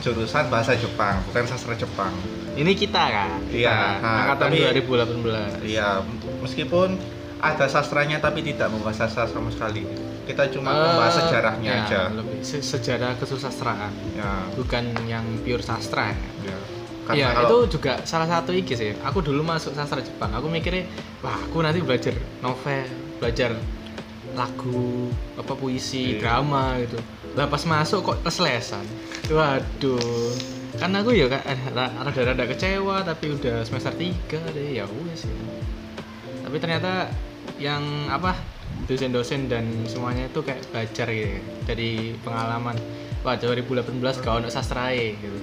jurusan 0.03 0.45
bahasa 0.51 0.77
Jepang 0.77 1.23
bukan 1.25 1.47
sastra 1.47 1.73
Jepang. 1.73 2.13
Ini 2.53 2.69
kita 2.77 3.01
kan? 3.09 3.41
Iya, 3.49 3.97
nah, 3.97 4.29
angkatan 4.29 4.53
tapi- 4.53 4.61
2018 4.85 5.65
Iya, 5.65 6.05
meskipun 6.37 7.01
ada 7.41 7.65
sastranya 7.65 8.21
tapi 8.21 8.45
tidak 8.45 8.69
membahas 8.69 9.09
sastra 9.09 9.25
sama 9.25 9.49
sekali. 9.49 9.87
Kita 10.23 10.47
cuma 10.49 10.71
Eh, 10.71 10.79
membahas 10.79 11.13
sejarahnya 11.19 11.67
ya, 11.69 11.83
aja. 11.83 12.01
lebih 12.09 12.39
se- 12.39 12.63
sejarah 12.63 13.17
kesusastraan 13.17 13.91
Ya, 14.13 14.47
bukan 14.53 14.83
yang 15.03 15.23
pure 15.41 15.59
sastra 15.59 16.09
ya. 16.09 16.17
ya. 16.47 16.57
Iya, 17.03 17.27
kalau- 17.35 17.67
itu 17.67 17.75
juga 17.75 17.99
salah 18.03 18.23
satu 18.25 18.49
iki 18.49 18.71
sih. 18.73 18.95
Aku 19.03 19.19
dulu 19.19 19.43
masuk 19.43 19.75
sastra 19.75 19.99
Jepang. 19.99 20.31
Aku 20.31 20.47
mikirnya, 20.47 20.87
wah, 21.19 21.35
aku 21.35 21.59
nanti 21.59 21.83
belajar 21.83 22.15
novel, 22.39 22.87
belajar 23.19 23.51
lagu, 24.31 25.11
apa 25.35 25.53
puisi, 25.53 26.15
Iya. 26.15 26.19
drama 26.21 26.79
gitu. 26.79 26.95
Lah 27.35 27.45
pas 27.45 27.59
masuk 27.61 27.99
kok 28.01 28.17
les-lesan. 28.23 28.87
Waduh. 29.27 30.31
Karena 30.73 31.03
aku 31.03 31.11
ya 31.11 31.27
kan 31.27 31.43
rada-rada 32.01 32.47
kecewa 32.47 33.03
tapi 33.03 33.29
udah 33.31 33.61
semester 33.61 33.93
3 33.93 34.41
deh 34.49 34.73
ya 34.73 34.87
wes 34.87 35.21
ya. 35.23 35.35
Tapi 36.41 36.55
ternyata 36.57 37.11
yang 37.57 37.83
apa 38.07 38.33
dosen-dosen 38.85 39.47
dan 39.47 39.65
semuanya 39.87 40.27
itu 40.27 40.39
kayak 40.43 40.61
belajar 40.69 41.07
gitu 41.09 41.39
ya. 41.39 41.41
dari 41.67 41.91
pengalaman. 42.21 42.75
Wah 43.23 43.39
2018 43.39 44.03
gak 44.19 44.33
ono 44.43 44.47
sastrae 44.51 45.15
gitu. 45.15 45.39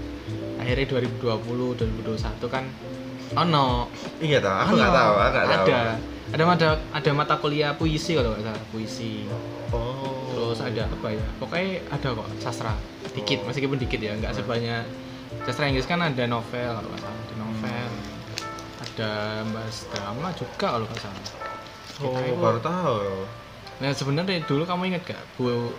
Akhirnya 0.61 0.87
2020 1.00 1.80
2021 2.04 2.52
kan 2.52 2.64
ono. 3.37 3.88
Iya 4.20 4.38
toh, 4.42 4.52
aku 4.52 4.73
nggak 4.76 4.92
tahu, 4.92 5.12
aku 5.16 5.32
nggak 5.32 5.49
tahu. 5.49 5.66
ada. 5.66 5.80
Ada 6.30 6.44
mata 6.47 6.68
ada 6.94 7.11
mata 7.11 7.35
kuliah 7.42 7.75
puisi 7.75 8.14
kalau 8.14 8.37
nggak 8.37 8.44
salah 8.47 8.64
puisi. 8.70 9.26
Oh. 9.70 10.18
terus 10.30 10.66
ada 10.66 10.82
apa 10.90 11.14
ya? 11.14 11.26
Pokoknya 11.38 11.78
ada 11.94 12.09
kok 12.11 12.28
sastra. 12.42 12.75
Dikit 13.14 13.42
Oh. 13.42 13.50
meskipun 13.50 13.78
dikit 13.78 13.99
ya 14.02 14.14
nggak 14.18 14.35
sebanyak 14.35 14.85
sastra 15.47 15.70
Inggris. 15.70 15.88
Kan 15.88 16.02
ada 16.04 16.25
novel 16.28 16.70
kalau 16.76 16.88
nggak 16.90 17.02
salah 17.02 17.18
ada 17.18 17.35
novel. 17.38 17.88
Ada 18.80 19.11
bahas 19.54 19.76
drama 19.94 20.28
juga 20.37 20.66
kalau 20.75 20.87
nggak 20.87 21.00
salah 21.00 21.50
Oh, 22.00 22.16
Kita 22.16 22.33
baru 22.40 22.61
tahu. 22.64 22.99
Nah 23.80 23.92
sebenarnya 23.92 24.40
dulu 24.49 24.64
kamu 24.64 24.92
inget 24.92 25.12
gak 25.12 25.21
Bu 25.37 25.73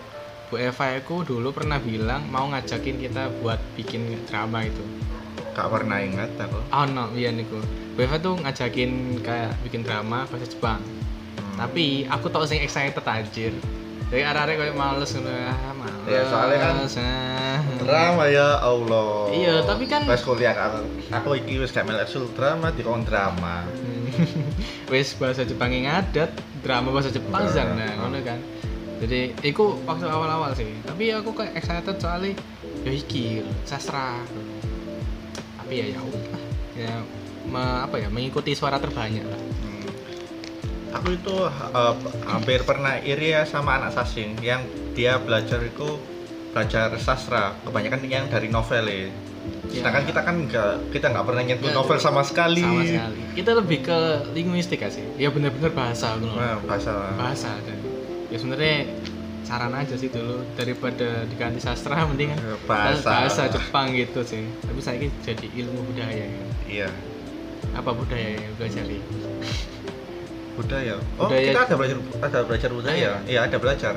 Bu 0.50 0.54
Eva 0.60 0.86
aku 0.94 1.26
dulu 1.26 1.50
pernah 1.50 1.82
bilang 1.82 2.26
mau 2.30 2.46
ngajakin 2.50 3.02
kita 3.02 3.30
buat 3.42 3.58
bikin 3.74 4.06
drama 4.30 4.62
itu. 4.62 4.82
Gak 5.54 5.66
pernah 5.66 5.98
ingat 5.98 6.30
aku. 6.38 6.58
Oh 6.70 6.86
no, 6.86 7.10
iya 7.18 7.34
niku. 7.34 7.58
Bu 7.98 8.06
Eva 8.06 8.22
tuh 8.22 8.38
ngajakin 8.38 9.18
kayak 9.22 9.58
bikin 9.66 9.82
drama 9.82 10.26
bahasa 10.30 10.46
Jepang. 10.46 10.78
Hmm. 10.78 11.66
Tapi 11.66 12.06
aku 12.06 12.30
tau 12.30 12.46
sing 12.46 12.62
excited 12.62 13.02
anjir. 13.02 13.50
Dari 14.12 14.22
arah-arah 14.28 14.54
kayak 14.60 14.76
males 14.76 15.10
ngono 15.16 15.32
ah, 15.32 15.72
males. 15.72 16.04
Ya, 16.04 16.22
soalnya 16.28 16.58
kan 16.60 16.74
ah. 16.84 17.58
drama 17.80 18.24
ya 18.28 18.60
Allah. 18.60 19.10
Iya, 19.32 19.54
tapi 19.64 19.88
kan- 19.88 20.04
pas 20.04 20.20
kuliah 20.20 20.52
aku, 20.52 20.84
aku 21.08 21.28
iki 21.40 21.58
wis 21.58 21.72
gak 21.72 21.88
melek 21.88 22.06
drama 22.36 22.68
di 22.70 22.84
drama. 22.84 23.64
Wes 24.92 25.16
bahasa 25.16 25.42
Jepang 25.42 25.72
yang 25.72 25.88
ngadat, 25.88 26.30
drama 26.60 26.92
bahasa 26.92 27.10
Jepang 27.10 27.48
Drama. 27.48 27.54
sana, 27.54 27.86
ngono 27.98 28.18
kan. 28.22 28.38
Jadi, 29.02 29.34
iku 29.42 29.82
waktu 29.82 30.06
awal-awal 30.06 30.54
sih. 30.54 30.68
Tapi 30.86 31.10
aku 31.10 31.34
kayak 31.34 31.58
excited 31.58 31.96
soalnya 31.98 32.38
ya 32.86 32.92
iki 32.94 33.42
sastra. 33.66 34.22
Tapi 35.58 35.74
ya 35.74 35.86
ya. 35.90 36.00
Ya 36.78 36.94
me- 37.50 37.82
apa 37.82 37.98
ya 37.98 38.08
mengikuti 38.08 38.54
suara 38.54 38.78
terbanyak 38.78 39.26
lah. 39.26 39.40
Hmm. 39.66 39.86
Aku 41.02 41.18
itu 41.18 41.34
eh, 41.50 41.94
hampir 42.30 42.62
pernah 42.62 43.00
iri 43.02 43.34
ya 43.34 43.42
sama 43.42 43.82
anak 43.82 43.96
sasing 43.98 44.38
yang 44.38 44.62
dia 44.94 45.18
belajar 45.18 45.58
itu 45.66 45.98
belajar 46.52 46.92
sastra 47.00 47.56
kebanyakan 47.64 48.06
yang 48.06 48.30
dari 48.30 48.46
novel 48.46 48.86
ya. 48.86 49.10
Ya. 49.72 49.80
Sedangkan 49.80 50.04
kita 50.04 50.20
kan 50.20 50.36
nggak 50.44 50.72
kita 50.92 51.06
nggak 51.08 51.24
pernah 51.24 51.42
nyentuh 51.42 51.68
Nggak, 51.68 51.80
novel 51.80 51.98
sama 51.98 52.22
sekali. 52.22 52.60
Sama 52.60 52.84
sekali. 52.84 53.20
Kita 53.32 53.50
lebih 53.56 53.78
ke 53.80 53.98
linguistik 54.30 54.84
sih. 54.86 55.04
Ya 55.16 55.32
bener-bener 55.32 55.72
bahasa 55.72 56.12
gitu 56.16 56.28
loh. 56.28 56.36
Nah, 56.36 56.60
bahasa. 56.62 56.92
Bahasa 57.16 57.50
dan 57.64 57.78
ya 58.28 58.36
sebenarnya 58.36 58.78
saran 59.42 59.72
aja 59.72 59.94
sih 59.96 60.06
dulu 60.06 60.44
daripada 60.54 61.24
diganti 61.26 61.58
sastra 61.58 62.04
mendingan 62.08 62.36
Bahasa. 62.68 63.08
bahasa 63.08 63.42
Jepang 63.48 63.90
gitu 63.90 64.20
sih. 64.22 64.44
Tapi 64.60 64.78
saya 64.78 65.00
ini 65.00 65.08
jadi 65.20 65.46
ilmu 65.64 65.80
budaya 65.88 66.24
ya. 66.28 66.44
Iya. 66.68 66.88
apa 67.72 67.88
budaya 67.88 68.36
yang 68.36 68.52
pelajari 68.58 68.98
budaya 70.52 70.94
oh 71.16 71.26
Budaya- 71.26 71.46
kita 71.48 71.60
ada 71.64 71.74
belajar 71.78 71.96
ada 72.20 72.38
belajar 72.44 72.70
budaya 72.70 73.10
iya 73.24 73.40
ada 73.48 73.56
belajar 73.56 73.94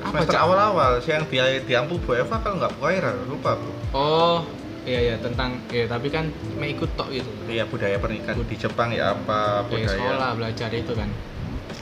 Apa, 0.00 0.24
semester 0.24 0.38
awal-awal 0.40 0.92
yang 1.04 1.22
dia 1.28 1.44
diampu 1.60 2.00
Bu 2.00 2.16
Eva 2.16 2.36
kalau 2.40 2.56
nggak 2.58 2.72
Puaira 2.80 3.12
lupa 3.28 3.60
aku 3.60 3.70
oh 3.92 4.38
iya 4.84 5.00
iya 5.00 5.14
tentang 5.16 5.56
ya 5.68 5.84
tapi 5.84 6.08
kan 6.08 6.28
mau 6.54 6.64
ikut 6.64 6.90
tok 6.94 7.08
gitu. 7.10 7.28
Iya 7.48 7.64
budaya 7.64 7.96
pernikahan 7.96 8.36
di 8.40 8.56
Jepang 8.56 8.88
ya 8.90 9.12
apa 9.12 9.64
Kayak 9.66 9.88
budaya? 9.88 9.88
sekolah 9.90 10.30
belajar 10.36 10.68
itu 10.70 10.92
kan. 10.92 11.08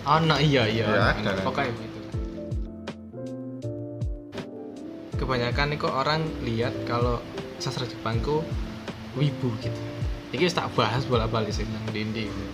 Oh 0.03 0.19
nah 0.19 0.39
iya 0.39 0.63
iya 0.67 0.85
Ya, 0.87 1.03
ada 1.11 1.19
Anak 1.19 1.35
kan. 1.37 1.45
pokoknya 1.45 1.71
itu 1.71 2.01
kebanyakan 5.15 5.67
nih 5.71 5.79
kok 5.79 5.95
orang 5.95 6.21
lihat 6.43 6.75
kalau 6.83 7.23
sastra 7.59 7.87
Jepangku 7.87 8.43
wibu 9.15 9.51
gitu. 9.63 9.81
Ini 10.33 10.49
wis 10.49 10.57
tak 10.57 10.73
bahas 10.73 11.05
bola 11.05 11.29
balik 11.29 11.53
sih 11.53 11.69
nang 11.69 11.85
dindi 11.93 12.27
gitu. 12.27 12.45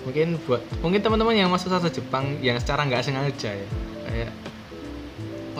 mungkin 0.00 0.40
buat 0.48 0.64
mungkin 0.80 1.04
teman-teman 1.04 1.36
yang 1.36 1.52
masuk 1.52 1.68
sastra 1.68 1.92
Jepang 1.92 2.40
yang 2.40 2.56
secara 2.56 2.88
nggak 2.88 3.04
sengaja 3.04 3.52
ya 3.52 3.68
kayak 4.08 4.30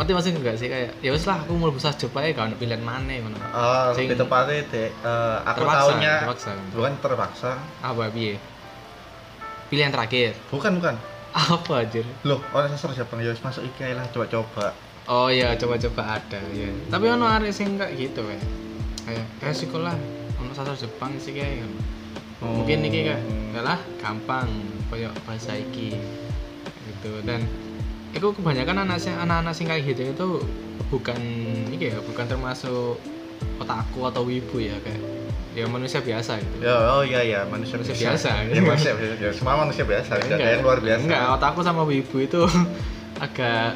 ngerti 0.00 0.12
masih 0.12 0.30
enggak 0.32 0.56
sih 0.56 0.66
kayak 0.66 0.96
ya 0.98 1.10
wis 1.10 1.22
lah 1.22 1.38
aku 1.38 1.52
mau 1.52 1.68
sastra 1.74 2.00
Jepang 2.00 2.24
ya 2.24 2.32
kalau 2.32 2.56
pilihan 2.56 2.80
mana 2.80 3.12
ngono 3.12 3.36
Oh, 3.52 3.92
Sing- 3.92 4.08
tepatnya 4.08 4.64
deh, 4.64 4.88
eh, 4.88 5.36
aku 5.42 5.60
Terpaksa, 5.60 5.76
tahunya 5.78 6.14
terpaksa. 6.18 6.50
bukan 6.72 6.92
terpaksa, 6.98 7.50
apa 7.80 8.08
piye 8.08 8.40
pilihan 9.68 9.90
terakhir 9.90 10.32
bukan 10.48 10.72
bukan. 10.74 10.94
apa 11.30 11.72
anjir 11.78 12.02
Loh, 12.22 12.40
orang 12.50 12.72
sastra 12.72 12.90
Jepang 12.92 13.20
ya 13.20 13.28
wis 13.28 13.38
masuk 13.38 13.62
iki 13.62 13.80
ae 13.82 13.92
lah 13.92 14.02
coba-coba. 14.08 14.74
Oh 15.06 15.26
iya, 15.26 15.54
coba-coba 15.54 16.16
ada 16.16 16.40
ya. 16.50 16.66
Tapi 16.86 17.06
ono 17.06 17.22
arek 17.24 17.50
sing 17.50 17.74
kayak 17.74 17.94
gitu 17.94 18.20
kayak. 18.20 18.42
Kayak 19.04 19.26
kayak 19.38 19.54
sekolah 19.54 19.94
ono 20.36 20.50
sastra 20.50 20.74
Jepang 20.74 21.14
sih 21.16 21.30
kayak. 21.30 21.70
Oh. 22.40 22.50
Mungkin 22.56 22.82
iki 22.82 23.04
kayak 23.04 23.22
ya 23.52 23.60
lah 23.60 23.78
gampang 23.96 24.48
koyo 24.86 25.12
bahasa 25.22 25.54
iki 25.54 25.94
gitu 26.82 27.12
dan 27.22 27.46
itu 28.10 28.26
kebanyakan 28.34 28.86
anak 28.86 28.98
anak-anak 29.06 29.54
sing 29.54 29.70
kayak 29.70 29.86
gitu 29.86 30.10
itu 30.10 30.28
bukan 30.90 31.20
iki 31.70 31.94
ya, 31.94 31.98
bukan 32.02 32.26
termasuk 32.26 32.98
otakku 33.62 34.02
atau 34.04 34.26
wibu 34.26 34.58
ya 34.58 34.74
kayak 34.82 35.00
ya 35.54 35.66
manusia 35.66 35.98
biasa 36.02 36.38
gitu. 36.38 36.62
Ya, 36.62 36.76
oh 36.94 37.02
iya 37.02 37.20
ya, 37.26 37.40
manusia, 37.46 37.74
Manusia 37.78 37.94
biasa. 37.94 38.30
Ya, 38.46 38.62
manusia 38.62 38.94
biasa. 38.94 39.14
Ya, 39.18 39.30
semua 39.34 39.54
manusia 39.58 39.82
biasa, 39.82 40.22
tidak 40.22 40.38
ada 40.38 40.50
yang 40.54 40.62
luar 40.62 40.78
biasa. 40.78 41.02
Enggak, 41.06 41.24
otakku 41.38 41.60
sama 41.66 41.82
wibu 41.82 42.16
itu 42.22 42.42
agak 43.24 43.74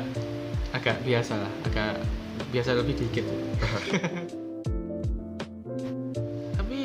agak 0.74 0.96
biasa 1.02 1.34
lah, 1.38 1.52
agak 1.66 1.98
biasa 2.54 2.78
lebih 2.78 2.94
dikit. 2.98 3.26
Tapi 6.58 6.78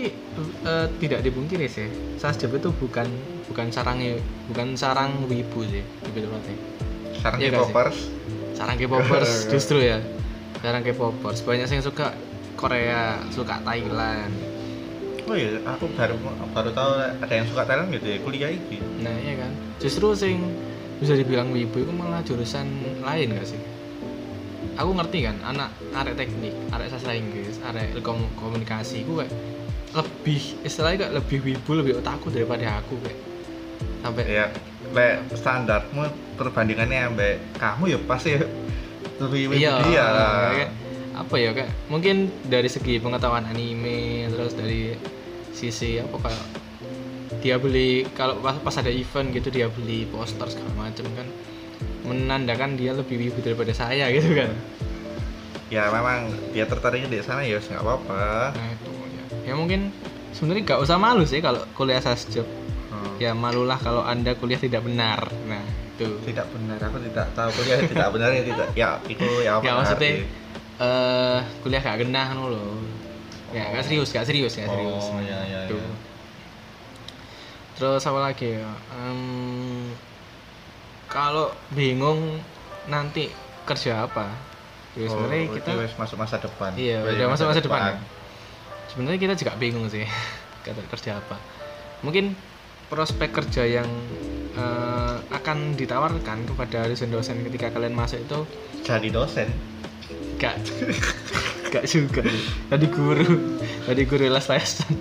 eh, 0.65 0.87
tidak 0.97 1.21
dipungkiri 1.21 1.69
sih, 1.69 1.89
Sasjab 2.17 2.53
itu 2.57 2.73
bukan 2.73 3.05
bukan 3.49 3.69
sarangnya 3.73 4.17
bukan 4.49 4.73
sarang 4.73 5.25
wibu 5.29 5.65
sih, 5.69 5.85
lebih 6.05 6.25
tepatnya. 6.25 6.88
Sekarang 7.19 7.39
Iya 7.43 7.45
di 7.45 7.51
nggak 7.51 7.67
sih? 7.67 7.73
Popers, 7.75 7.97
Sarang 8.55 8.77
K-popers 8.79 9.31
justru 9.51 9.77
ya. 9.83 9.99
Sarang 10.63 10.83
K-popers 10.83 11.39
banyak 11.43 11.67
yang 11.67 11.83
suka 11.83 12.15
Korea, 12.55 13.19
suka 13.31 13.59
Thailand. 13.63 14.33
oh 15.29 15.37
iya, 15.37 15.61
aku 15.61 15.85
baru 15.93 16.17
baru 16.57 16.73
tahu 16.73 16.91
ada 17.21 17.29
yang 17.29 17.45
suka 17.45 17.61
Thailand 17.61 17.93
gitu 17.93 18.07
ya, 18.09 18.17
kuliah 18.25 18.49
iki. 18.49 18.81
Nah 19.05 19.13
iya 19.21 19.37
kan, 19.37 19.51
justru 19.77 20.09
sing 20.17 20.41
bisa 20.97 21.13
dibilang 21.13 21.53
wibu 21.53 21.85
itu 21.85 21.93
malah 21.93 22.25
jurusan 22.25 22.65
lain 23.05 23.37
gak 23.37 23.45
sih? 23.45 23.61
Aku 24.73 24.89
ngerti 24.97 25.29
kan, 25.29 25.37
anak 25.45 25.69
arek 25.93 26.17
teknik, 26.17 26.55
arek 26.73 26.89
sastra 26.89 27.13
Inggris, 27.13 27.61
arek 27.61 28.01
komunikasi, 28.35 29.05
gue 29.05 29.21
kayak 29.21 29.33
lebih 29.93 30.41
istilahnya 30.65 30.97
kayak 31.05 31.13
lebih 31.21 31.39
wibu, 31.45 31.71
lebih 31.77 31.93
otakku 32.01 32.33
daripada 32.33 32.81
aku 32.81 32.97
kayak 33.05 33.19
sampai 34.01 34.23
Ya, 34.25 34.45
le 34.89 35.21
standarmu 35.37 36.09
perbandingannya 36.35 37.13
ambek 37.13 37.35
kamu 37.61 37.83
ya 37.93 37.97
pasti 38.09 38.39
lebih 39.19 39.53
lebih 39.53 39.57
iya 39.59 39.73
dia. 39.85 40.07
kayak 40.55 40.71
apa 41.19 41.35
ya 41.35 41.51
kayak 41.51 41.71
mungkin 41.91 42.31
dari 42.47 42.69
segi 42.71 42.97
pengetahuan 42.97 43.43
anime 43.45 44.31
terus 44.31 44.55
dari 44.55 44.95
sisi 45.51 45.99
apa 45.99 46.15
kayak 46.15 46.45
dia 47.39 47.55
beli 47.59 48.07
kalau 48.15 48.39
pas, 48.41 48.55
pas 48.59 48.75
ada 48.79 48.89
event 48.89 49.29
gitu 49.31 49.51
dia 49.51 49.67
beli 49.69 50.07
poster 50.09 50.47
segala 50.49 50.71
macam 50.89 51.05
kan 51.13 51.27
menandakan 52.07 52.79
dia 52.79 52.95
lebih 52.95 53.19
wibu 53.19 53.39
daripada 53.43 53.75
saya 53.75 54.09
gitu 54.15 54.33
kan 54.33 54.51
Ya 55.69 55.85
memang 55.93 56.33
dia 56.49 56.65
tertariknya 56.65 57.13
di 57.13 57.21
sana 57.21 57.45
ya 57.45 57.61
nggak 57.61 57.77
apa-apa. 57.77 58.57
nah 58.57 58.67
itu 58.73 58.89
ya 58.89 59.23
ya 59.45 59.53
mungkin 59.53 59.93
sebenarnya 60.33 60.65
nggak 60.65 60.81
usah 60.81 60.97
malu 60.97 61.21
sih 61.29 61.45
kalau 61.45 61.61
kuliah 61.77 62.01
sasjab. 62.01 62.41
Ya 63.19 63.35
malulah 63.35 63.75
kalau 63.75 64.01
anda 64.01 64.31
kuliah 64.33 64.55
tidak 64.55 64.81
benar 64.81 65.19
nah 65.43 65.59
itu 65.93 66.07
Tidak 66.23 66.47
benar, 66.55 66.79
aku 66.79 67.03
tidak 67.03 67.27
tahu 67.35 67.49
kuliah 67.53 67.83
tidak 67.83 68.07
benar 68.15 68.31
ya 68.31 68.43
tidak. 68.47 68.67
Ya, 68.71 68.89
itu 69.05 69.27
ya 69.43 69.59
apa? 69.59 69.63
ya 69.67 69.71
maksudnya 69.75 70.11
eh 70.79 71.39
kuliah 71.59 71.81
gak 71.83 71.99
genah 71.99 72.27
ngono 72.31 72.47
loh 72.49 72.79
ya 73.51 73.67
gak 73.69 73.83
serius 73.83 74.09
gak 74.09 74.23
serius 74.23 74.55
gak 74.55 74.71
serius 74.71 75.03
Oh, 75.05 75.19
iya, 75.19 75.43
iya, 75.43 75.59
Tuh. 75.67 75.75
iya. 75.75 75.91
terus 77.75 77.99
apa 78.01 78.19
lagi 78.21 78.55
ya 78.55 78.71
Em, 78.95 79.91
kalau 81.05 81.51
bingung 81.69 82.39
nanti 82.87 83.27
kerja 83.65 84.07
apa 84.07 84.31
ya 84.95 85.03
Oh, 85.03 85.19
sebenarnya 85.19 85.41
itu 85.45 85.59
kita 85.59 85.71
masuk 85.95 86.17
masa 86.17 86.35
depan. 86.39 86.71
iya 86.73 87.03
udah 87.03 87.27
masuk 87.27 87.45
masa 87.51 87.59
depan 87.59 87.81
ya? 87.83 87.95
sebenarnya 88.87 89.19
kita 89.19 89.33
juga 89.35 89.53
bingung 89.55 89.85
sih 89.85 90.07
kata 90.63 90.79
kerja 90.87 91.19
apa 91.19 91.35
mungkin 91.99 92.39
prospek 92.89 93.29
kerja 93.31 93.63
yang 93.63 93.87
eh, 94.57 95.15
akan 95.29 95.77
ditawarkan 95.77 96.49
kepada 96.49 96.89
dosen-dosen 96.89 97.45
ketika 97.45 97.69
kalian 97.69 97.93
masuk 97.93 98.19
itu 98.19 98.39
Jadi 98.83 99.07
dosen. 99.13 99.47
gak. 100.41 100.57
Gak 101.69 101.85
juga. 101.85 102.25
Tadi 102.65 102.89
guru. 102.89 103.61
Tadi 103.85 104.01
guru 104.09 104.25
les 104.25 104.47
lesan 104.49 104.95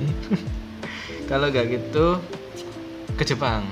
kalau 1.33 1.49
gak 1.49 1.65
gitu 1.73 2.21
ke 3.17 3.25
Jepang. 3.25 3.65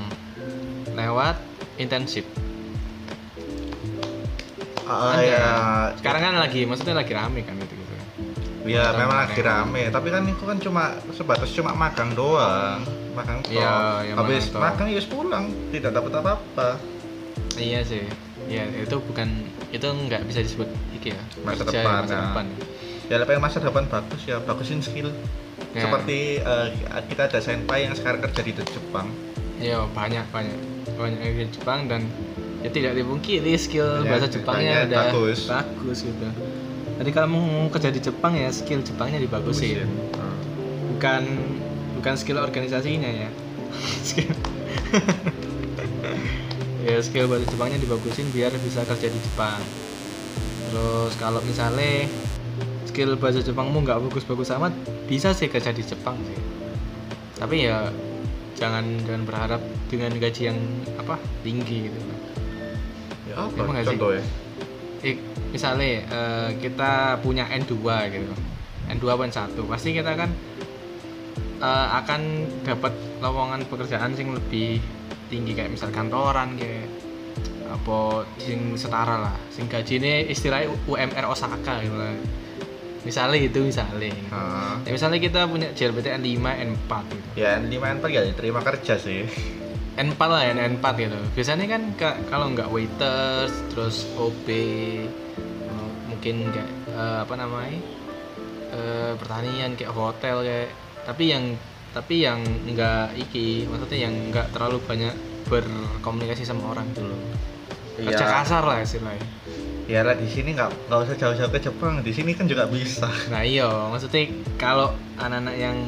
Lewat 0.96 1.36
internship. 1.76 2.24
Ada. 4.86 5.18
ya. 5.18 5.46
sekarang 5.98 6.22
kan 6.30 6.34
lagi 6.38 6.62
maksudnya 6.62 6.94
lagi 6.94 7.10
rame 7.10 7.42
kan 7.42 7.58
gitu 7.58 7.74
gitu. 7.74 7.94
Ya 8.70 8.94
memang 8.94 9.18
lagi 9.18 9.42
rame, 9.42 9.90
tapi 9.90 10.14
kan 10.14 10.22
itu 10.26 10.42
kan 10.46 10.58
cuma 10.62 10.94
sebatas 11.10 11.50
cuma 11.54 11.74
magang 11.74 12.14
doang, 12.14 12.82
magang 13.16 13.40
toh. 13.40 13.50
Iya, 13.50 13.74
iya, 14.02 14.12
Habis 14.14 14.44
magang 14.52 14.88
ya 14.88 15.00
pulang, 15.02 15.44
tidak 15.72 15.90
dapat 15.92 16.12
apa-apa. 16.14 16.68
iya 17.56 17.80
sih 17.80 18.04
ya 18.46 18.62
itu 18.68 19.00
bukan 19.00 19.26
itu 19.70 19.82
nggak 19.82 20.22
bisa 20.22 20.38
disebut 20.38 20.68
iki 20.92 21.10
ya 21.10 21.20
Masa 21.40 21.64
kerja 21.64 21.80
depan, 21.80 21.94
masa 21.98 22.12
nah. 22.12 22.22
depan 22.30 22.46
Ya 23.06 23.16
lebih 23.16 23.38
masa 23.38 23.58
depan 23.58 23.86
bagus 23.86 24.22
ya, 24.22 24.36
bagusin 24.40 24.78
skill. 24.78 25.14
Ya. 25.70 25.82
Seperti 25.82 26.18
eh, 26.38 26.68
kita 27.06 27.22
ada 27.24 27.38
senpai 27.38 27.86
yang 27.86 27.94
sekarang 27.94 28.18
kerja 28.20 28.40
di 28.42 28.52
Jepang. 28.52 29.08
ya 29.56 29.80
banyak 29.88 30.26
banyak 30.28 30.58
banyak 30.92 31.16
yang 31.18 31.34
di 31.38 31.46
Jepang 31.48 31.86
dan 31.86 32.04
ya 32.60 32.68
tidak 32.68 32.92
dipungkiri 32.92 33.56
skill 33.56 34.02
Ya, 34.02 34.10
bahasa 34.10 34.28
Jepangnya 34.28 34.84
udah 34.84 35.00
bagus. 35.08 35.48
bagus 35.48 35.98
gitu 36.02 36.28
jadi 36.96 37.10
kalau 37.10 37.28
mau 37.30 37.42
kerja 37.68 37.88
di 37.88 38.00
Jepang 38.00 38.32
ya 38.32 38.50
skill 38.50 38.80
Jepangnya 38.80 39.16
dibagusin 39.18 39.88
Hmm. 40.12 40.36
bukan 40.92 41.22
bukan 42.06 42.22
skill 42.22 42.38
organisasinya 42.38 43.10
ya. 43.10 43.30
Skill. 44.06 44.30
Ya 46.86 47.02
skill 47.02 47.26
bahasa 47.26 47.50
Jepangnya 47.50 47.82
dibagusin 47.82 48.30
biar 48.30 48.54
bisa 48.62 48.86
kerja 48.86 49.10
di 49.10 49.18
Jepang. 49.18 49.58
Terus 50.70 51.18
kalau 51.18 51.42
misalnya 51.42 52.06
skill 52.86 53.18
bahasa 53.18 53.42
Jepangmu 53.42 53.82
nggak 53.82 54.06
bagus-bagus 54.06 54.54
amat 54.54 54.70
bisa 55.10 55.34
sih 55.34 55.50
kerja 55.50 55.74
di 55.74 55.82
Jepang 55.82 56.14
sih. 56.22 56.38
Tapi 57.42 57.66
ya 57.66 57.90
jangan 58.54 58.86
jangan 59.02 59.26
berharap 59.26 59.58
dengan 59.90 60.14
gaji 60.14 60.54
yang 60.54 60.58
apa 61.02 61.18
tinggi 61.42 61.90
gitu. 61.90 61.98
Ya 63.34 63.50
apa 63.50 63.58
Emang 63.58 63.82
sih? 63.82 63.98
contohnya? 63.98 64.22
Eh, 65.02 65.18
misalnya 65.50 66.06
eh, 66.06 66.50
kita 66.62 67.18
punya 67.18 67.50
N2 67.50 67.74
gitu. 68.14 68.34
N2 68.94 69.06
poin 69.18 69.34
satu. 69.34 69.66
Pasti 69.66 69.90
kita 69.90 70.14
kan 70.14 70.30
eh, 71.60 71.88
akan 72.00 72.20
dapat 72.64 72.92
lowongan 73.20 73.64
pekerjaan 73.66 74.12
sing 74.12 74.32
lebih 74.32 74.78
tinggi 75.26 75.52
kayak 75.56 75.74
misal 75.74 75.90
kantoran 75.90 76.54
kayak 76.54 76.86
apa 77.66 78.22
sing 78.38 78.78
setara 78.78 79.18
lah. 79.26 79.36
Sing 79.50 79.66
gaji 79.66 79.98
ini 79.98 80.12
istilahnya 80.30 80.70
UMR 80.86 81.26
Osaka 81.26 81.82
gitu 81.82 81.98
lah. 81.98 82.14
Misalnya 83.06 83.38
itu 83.38 83.58
misalnya. 83.62 84.10
Ah. 84.34 84.82
ya, 84.82 84.90
misalnya 84.90 85.18
kita 85.22 85.46
punya 85.46 85.70
JLPTN 85.70 86.22
5 86.26 86.42
N4 86.74 86.92
gitu. 87.06 87.28
Ya 87.38 87.58
lima 87.62 87.94
N4 87.94 88.04
ya 88.10 88.20
terima 88.34 88.58
kerja 88.62 88.98
sih. 88.98 89.26
N4 89.96 90.20
lah 90.26 90.42
ya 90.42 90.52
N4 90.58 90.86
gitu. 90.98 91.18
Biasanya 91.34 91.66
kan 91.70 91.82
ka- 91.94 92.18
kalau 92.26 92.50
nggak 92.50 92.66
waiters 92.70 93.54
terus 93.70 94.10
OB 94.18 94.46
eh, 94.50 95.90
mungkin 96.10 96.50
kayak 96.50 96.70
eh, 96.90 97.18
apa 97.22 97.34
namanya 97.38 97.78
eh, 98.74 99.12
pertanian 99.18 99.78
kayak 99.78 99.92
hotel 99.94 100.42
kayak 100.42 100.70
tapi 101.06 101.30
yang 101.30 101.54
tapi 101.94 102.26
yang 102.26 102.42
enggak 102.66 103.14
iki 103.16 103.64
maksudnya 103.70 104.10
yang 104.10 104.14
enggak 104.28 104.50
terlalu 104.52 104.82
banyak 104.84 105.14
berkomunikasi 105.46 106.42
sama 106.42 106.74
orang 106.74 106.90
gitu 106.92 107.06
loh. 107.06 107.20
Kerja 107.96 108.26
kasar 108.26 108.66
lah 108.66 108.82
istilahnya. 108.82 109.24
Ya 109.86 110.02
lah 110.02 110.18
di 110.18 110.26
sini 110.26 110.52
nggak 110.52 110.90
nggak 110.90 110.98
usah 111.06 111.16
jauh-jauh 111.16 111.48
ke 111.54 111.60
Jepang. 111.62 112.02
Di 112.02 112.12
sini 112.12 112.34
kan 112.34 112.50
juga 112.50 112.66
bisa. 112.66 113.08
Nah 113.30 113.46
iya 113.46 113.70
maksudnya 113.88 114.28
kalau 114.58 114.92
anak-anak 115.16 115.56
yang 115.56 115.78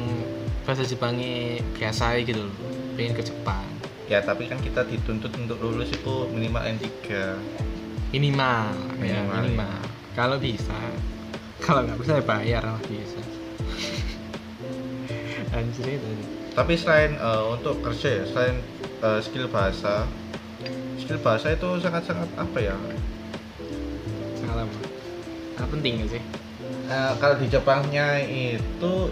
bahasa 0.63 0.87
Jepangnya 0.87 1.59
biasa 1.75 2.17
gitu 2.23 2.47
loh 2.47 2.55
pengen 2.95 3.13
ke 3.13 3.23
Jepang. 3.27 3.67
Ya 4.09 4.23
tapi 4.25 4.49
kan 4.49 4.57
kita 4.63 4.87
dituntut 4.87 5.29
untuk 5.37 5.61
lulus 5.61 5.93
itu 5.93 6.25
minimal 6.33 6.65
N3 6.65 6.87
minimal 8.09 8.73
ya 9.05 9.21
Minimal, 9.21 9.37
minimal. 9.45 9.77
Kalau 10.17 10.37
bisa 10.41 10.79
kalau 11.61 11.85
nggak 11.85 11.99
bisa 12.01 12.11
ya 12.17 12.23
bayar 12.25 12.63
lah 12.65 12.81
bisa 12.87 13.28
anjir 15.55 15.97
itu 15.97 16.09
tapi 16.53 16.73
selain 16.75 17.15
eh, 17.15 17.43
untuk 17.49 17.79
kerja 17.79 18.21
ya 18.21 18.23
selain 18.27 18.57
eh, 19.03 19.19
skill 19.23 19.47
bahasa 19.47 20.03
skill 21.09 21.25
bahasa 21.25 21.57
itu 21.57 21.65
sangat-sangat 21.81 22.29
apa 22.37 22.57
ya? 22.61 22.77
Salam 24.37 24.69
ah, 25.57 25.67
penting 25.73 26.05
gak 26.05 26.19
sih? 26.19 26.21
Eh, 26.85 27.13
kalau 27.17 27.35
di 27.41 27.49
Jepangnya 27.49 28.21
itu 28.21 29.09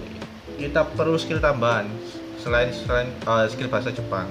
kita 0.62 0.86
perlu 0.94 1.18
skill 1.18 1.42
tambahan 1.42 1.90
selain 2.38 2.70
selain 2.70 3.10
eh, 3.10 3.46
skill 3.50 3.66
bahasa 3.66 3.90
Jepang. 3.90 4.30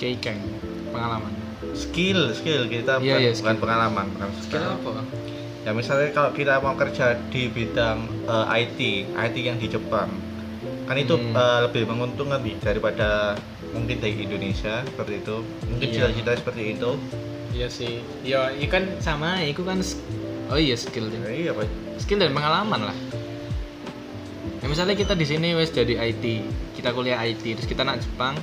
Keikeng 0.00 0.40
pengalaman. 0.88 1.36
Skill 1.76 2.32
skill 2.32 2.64
kita 2.72 2.96
bukan, 2.96 3.20
iya, 3.20 3.36
bukan 3.36 3.36
skill. 3.36 3.60
pengalaman 3.60 4.06
bukan 4.16 4.30
skill 4.40 4.64
apa? 4.72 5.04
Ya 5.62 5.70
misalnya 5.76 6.10
kalau 6.16 6.32
kita 6.32 6.64
mau 6.64 6.80
kerja 6.80 7.20
di 7.28 7.52
bidang 7.52 8.08
eh, 8.24 8.60
IT 8.64 8.80
IT 9.12 9.36
yang 9.36 9.60
di 9.60 9.68
Jepang 9.68 10.31
kan 10.92 11.00
itu 11.00 11.16
Hmm. 11.16 11.32
eh, 11.32 11.58
lebih 11.64 11.88
menguntungkan 11.88 12.38
nih 12.38 12.60
daripada 12.60 13.32
mungkin 13.72 13.96
di 13.96 14.12
Indonesia 14.20 14.84
seperti 14.84 15.12
itu 15.18 15.36
mungkin 15.64 15.86
Iya. 15.88 15.94
cita-cita 16.12 16.30
seperti 16.36 16.62
itu 16.70 16.90
iya 17.50 17.66
sih 17.66 18.04
ya 18.20 18.52
itu 18.52 18.68
kan 18.68 18.84
sama 18.98 19.40
itu 19.40 19.64
kan 19.64 19.80
oh 20.46 20.58
iya 20.58 20.76
skill 20.76 21.08
deh. 21.08 21.16
Ya, 21.18 21.32
iya 21.32 21.50
pak 21.50 21.64
skill 21.96 22.20
dan 22.20 22.30
pengalaman 22.30 22.84
lah 22.84 22.96
ya 24.60 24.66
misalnya 24.68 24.92
kita 24.92 25.12
di 25.12 25.24
sini 25.24 25.56
wes 25.56 25.72
jadi 25.72 25.96
IT 26.04 26.24
kita 26.76 26.92
kuliah 26.92 27.18
IT 27.18 27.56
terus 27.56 27.64
kita 27.64 27.82
nak 27.82 27.98
Jepang 27.98 28.36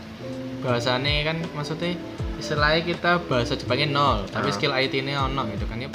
bahasanya 0.60 1.24
kan 1.24 1.38
maksudnya 1.54 1.96
istilahnya 2.36 2.82
kita 2.84 3.22
bahasa 3.24 3.54
Jepangnya 3.54 3.88
nol 3.88 4.18
tapi 4.28 4.50
Ah. 4.50 4.56
skill 4.56 4.74
IT 4.74 4.94
ini 4.96 5.14
ono 5.14 5.46
gitu 5.48 5.64
kan 5.64 5.78
ya 5.78 5.88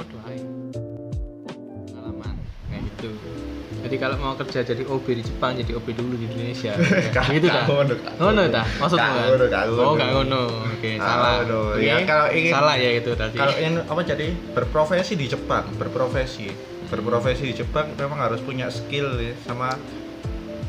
jadi 3.84 3.96
kalau 3.98 4.16
mau 4.16 4.32
kerja 4.34 4.64
jadi 4.64 4.80
OB 4.82 5.06
di 5.12 5.22
Jepang 5.22 5.52
jadi 5.54 5.72
OB 5.74 5.86
dulu 5.92 6.14
di 6.14 6.24
Indonesia. 6.26 6.72
Gitu 7.30 7.46
dah 7.46 7.64
ngono, 7.64 7.92
gak 7.94 8.14
ngono 8.16 8.42
dah 8.48 8.64
maksudmu 8.74 8.96
Gak 8.98 9.12
kan? 9.12 9.26
ngono, 9.28 9.44
oh 9.78 9.92
gak 9.92 10.08
ngono. 10.10 10.42
Oke 10.72 10.90
salah. 10.96 11.32
Ya, 11.76 12.00
kalau 12.02 12.26
ingin- 12.30 12.54
salah 12.54 12.74
ya 12.74 12.90
itu 12.94 13.10
tadi. 13.12 13.36
kalau 13.36 13.54
ingin 13.54 13.74
apa 13.80 14.00
jadi 14.02 14.26
berprofesi 14.50 15.14
di 15.14 15.26
Jepang 15.26 15.68
berprofesi. 15.74 16.48
Berprofesi 16.84 17.44
di 17.44 17.54
Jepang 17.54 17.92
memang 17.92 18.20
harus 18.20 18.40
punya 18.40 18.66
skill 18.68 19.18
ya, 19.18 19.34
sama 19.42 19.76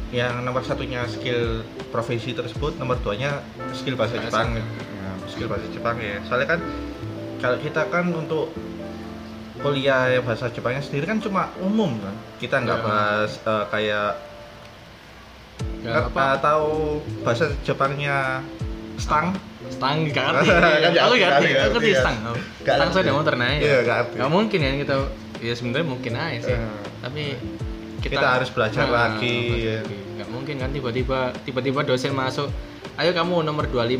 yang 0.09 0.41
nomor 0.41 0.61
satunya 0.61 1.03
skill 1.05 1.63
profesi 1.89 2.31
tersebut 2.31 2.75
nomor 2.75 2.97
duanya 2.97 3.39
skill 3.71 3.95
bahasa 3.95 4.15
Bahasa. 4.15 4.27
Jepang. 4.27 4.47
Ya, 4.55 5.11
skill 5.25 5.47
bahasa 5.47 5.67
Jepang 5.69 5.95
ya. 5.97 6.19
Soalnya 6.23 6.47
kan 6.49 6.59
kalau 7.37 7.57
kita 7.59 7.81
kan 7.87 8.09
untuk 8.09 8.51
kuliah 9.57 10.19
bahasa 10.19 10.47
Jepangnya 10.47 10.79
sendiri 10.79 11.05
kan 11.05 11.17
cuma 11.17 11.51
umum 11.57 11.95
kan? 11.97 12.15
Kita 12.37 12.59
nggak 12.59 12.79
Ya. 12.79 12.83
bahas 12.83 13.31
eh, 13.37 13.65
kayak 13.69 14.09
Gak 15.81 15.85
nggak 15.85 16.05
apa 16.11 16.25
eh, 16.25 16.35
tahu 16.41 16.69
bahasa 17.21 17.45
Jepangnya 17.61 18.41
stang. 18.97 19.31
Stang 19.65 19.97
gak 20.07 20.25
ngerti. 20.35 20.49
Aku 20.95 21.13
gak 21.15 21.29
ngerti, 21.37 21.49
aku 21.55 21.73
ngerti 21.73 21.91
stang. 21.93 22.17
stang 22.61 22.77
ngerti. 22.79 22.91
sepeda 22.91 23.11
motor 23.11 23.33
naik. 23.35 23.59
Iya, 23.59 23.77
nggak 24.13 24.29
mungkin 24.29 24.59
kan 24.59 24.75
kita 24.77 24.95
ya 25.39 25.53
sebenarnya 25.53 25.87
mungkin 25.87 26.11
aja 26.13 26.39
sih. 26.41 26.53
Eh. 26.53 26.69
tapi 27.01 27.23
Kita 27.97 28.21
harus 28.37 28.49
belajar 28.49 28.85
ya. 28.85 28.91
lagi. 28.91 29.37
nggak 30.15 30.29
mungkin 30.29 30.55
kan 30.57 30.69
tiba-tiba 30.69 31.19
tiba-tiba 31.41 31.81
dosen 31.81 32.13
masuk 32.13 32.47
ayo 32.95 33.11
kamu 33.11 33.43
nomor 33.43 33.65
25 33.65 33.97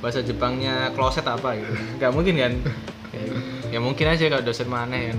bahasa 0.00 0.22
Jepangnya 0.22 0.94
kloset 0.94 1.24
apa? 1.24 1.54
Gitu. 1.54 1.72
Nggak 1.98 2.10
mungkin 2.12 2.34
kan 2.36 2.52
ya, 3.68 3.76
ya 3.76 3.78
mungkin 3.84 4.06
aja 4.08 4.24
kalau 4.32 4.44
dosen 4.44 4.68
mana 4.68 4.96
kan. 4.96 5.18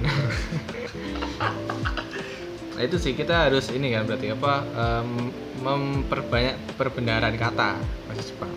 Nah 2.79 2.87
itu 2.87 2.95
sih 2.95 3.11
kita 3.11 3.51
harus 3.51 3.67
ini 3.75 3.91
kan 3.91 4.07
berarti 4.07 4.31
apa 4.31 4.63
em, 4.63 5.35
memperbanyak 5.59 6.79
perbenaran 6.79 7.35
kata 7.35 7.75
bahasa 8.07 8.23
Jepang. 8.23 8.55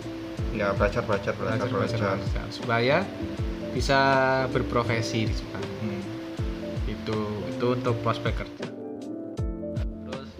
Ya 0.55 0.71
belajar 0.71 1.03
belajar 1.03 1.35
belajar 1.35 1.67
belajar, 1.67 1.99
belajar, 1.99 2.23
belajar, 2.23 2.47
supaya 2.47 2.97
bisa 3.75 3.99
berprofesi 4.47 5.27
di 5.27 5.33
Jepang. 5.35 5.59
Hmm. 5.83 5.99
itu 6.87 7.17
itu 7.51 7.65
untuk 7.67 7.99
prospek 7.99 8.31
kerja. 8.31 8.65
Terus 10.07 10.31